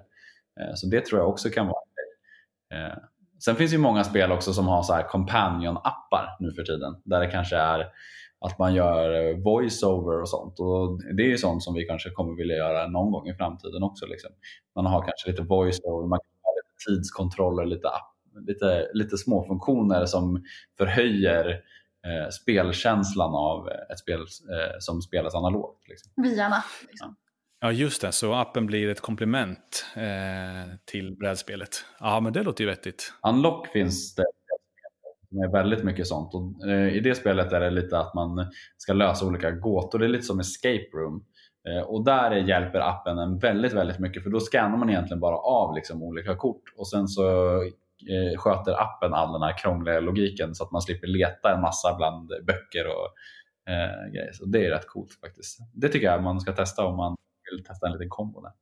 [0.60, 2.78] Eh, så det tror jag också kan vara en.
[2.78, 2.96] Eh,
[3.44, 6.96] Sen finns det ju många spel också som har så här companion-appar nu för tiden.
[7.04, 7.86] Där det kanske är
[8.40, 10.60] att man gör voice-over och sånt.
[10.60, 13.82] Och det är ju sånt som vi kanske kommer vilja göra någon gång i framtiden
[13.82, 14.06] också.
[14.06, 14.30] Liksom.
[14.74, 17.88] Man har kanske lite voice-over, man kan ha lite tidskontroller, lite,
[18.46, 20.44] lite, lite små funktioner som
[20.78, 21.50] förhöjer
[22.06, 25.88] eh, spelkänslan av ett spel eh, som spelas analogt.
[25.88, 26.12] Liksom.
[26.16, 26.64] Via en app.
[26.88, 27.16] Liksom.
[27.20, 27.29] Ja,
[27.60, 28.12] Ja just det.
[28.12, 31.84] Så appen blir ett komplement eh, till brädspelet.
[32.00, 33.12] Ja, men det låter ju vettigt.
[33.28, 34.24] Unlock finns det
[35.30, 36.34] med väldigt mycket sånt.
[36.34, 39.98] Och, eh, I det spelet är det lite att man ska lösa olika gåtor.
[39.98, 41.24] Det är lite som escape room.
[41.68, 45.36] Eh, och där hjälper appen en väldigt, väldigt mycket för då scannar man egentligen bara
[45.36, 47.56] av liksom olika kort och sen så
[48.10, 51.96] eh, sköter appen all den här krångliga logiken så att man slipper leta en massa
[51.96, 53.08] bland böcker och
[53.72, 54.32] eh, grejer.
[54.32, 55.58] Så det är rätt coolt faktiskt.
[55.74, 57.16] Det tycker jag man ska testa om man
[57.56, 58.52] vill testa en liten kombo där.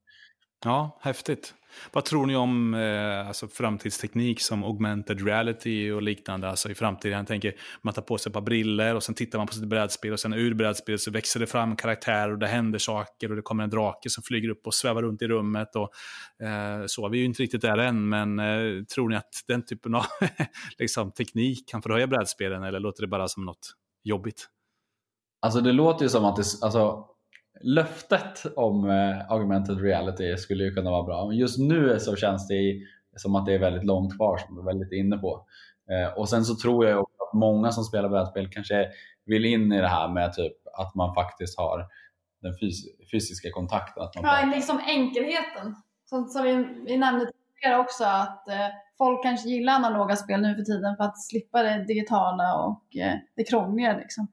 [0.64, 1.54] Ja, häftigt.
[1.92, 6.48] Vad tror ni om eh, alltså framtidsteknik som augmented reality och liknande?
[6.48, 9.38] Alltså i framtiden, jag tänker man tar på sig ett par briller och sen tittar
[9.38, 12.46] man på sitt brädspel och sen ur brädspelet så växer det fram karaktärer och det
[12.46, 15.76] händer saker och det kommer en drake som flyger upp och svävar runt i rummet
[15.76, 15.90] och
[16.46, 17.08] eh, så.
[17.08, 20.04] Vi är ju inte riktigt där än, men eh, tror ni att den typen av
[20.78, 23.72] liksom, teknik kan förhöja brädspelen eller låter det bara som något
[24.04, 24.48] jobbigt?
[25.40, 27.06] Alltså det låter ju som att det, alltså
[27.60, 31.26] löftet om eh, augmented reality skulle ju kunna vara bra.
[31.26, 32.80] Men just nu så känns det
[33.16, 35.46] som att det är väldigt långt kvar som du är väldigt inne på.
[35.90, 38.88] Eh, och sen så tror jag också att många som spelar brädspel kanske
[39.24, 41.86] vill in i det här med typ att man faktiskt har
[42.42, 44.02] den fys fysiska kontakten.
[44.02, 45.74] Att man ja, liksom enkelheten.
[46.04, 46.54] Som, som vi,
[46.86, 51.04] vi nämnde tidigare också att eh, folk kanske gillar analoga spel nu för tiden för
[51.04, 53.96] att slippa det digitala och eh, det krångliga.
[53.96, 54.28] Liksom.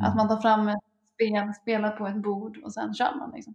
[0.00, 0.10] Mm.
[0.10, 0.85] Att man tar fram ett
[1.16, 3.32] spel, spelar på ett bord och sen kör man.
[3.34, 3.54] Liksom.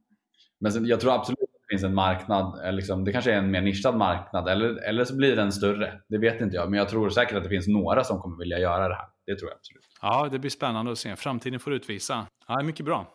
[0.60, 3.38] Men sen, jag tror absolut att det finns en marknad, eh, liksom, det kanske är
[3.38, 6.02] en mer nischad marknad eller, eller så blir den större.
[6.10, 8.60] Det vet inte jag, men jag tror säkert att det finns några som kommer vilja
[8.60, 9.06] göra det här.
[9.26, 9.84] Det tror jag absolut.
[10.02, 11.16] Ja, det blir spännande att se.
[11.16, 12.28] Framtiden får utvisa.
[12.48, 13.08] Ja, mycket bra.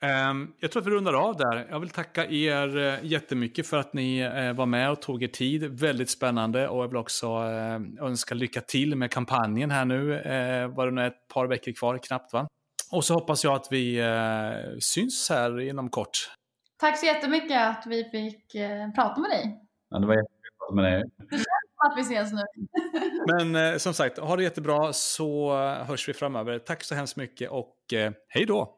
[0.00, 1.66] Ehm, jag tror att vi rundar av där.
[1.70, 5.28] Jag vill tacka er eh, jättemycket för att ni eh, var med och tog er
[5.28, 5.80] tid.
[5.80, 7.26] Väldigt spännande och jag vill också
[8.00, 10.08] önska lycka till med kampanjen här nu.
[10.76, 12.48] Var det nu ett par veckor kvar, knappt va?
[12.92, 16.30] Och så hoppas jag att vi eh, syns här inom kort.
[16.80, 19.60] Tack så jättemycket att vi fick eh, prata med dig.
[19.90, 21.04] Ja, det var jättekul att prata med dig.
[21.30, 21.44] Det känns
[21.76, 22.42] som att vi ses nu.
[23.52, 26.58] Men eh, som sagt, ha det jättebra så hörs vi framöver.
[26.58, 28.12] Tack så hemskt mycket och eh!
[28.28, 28.76] Hej då!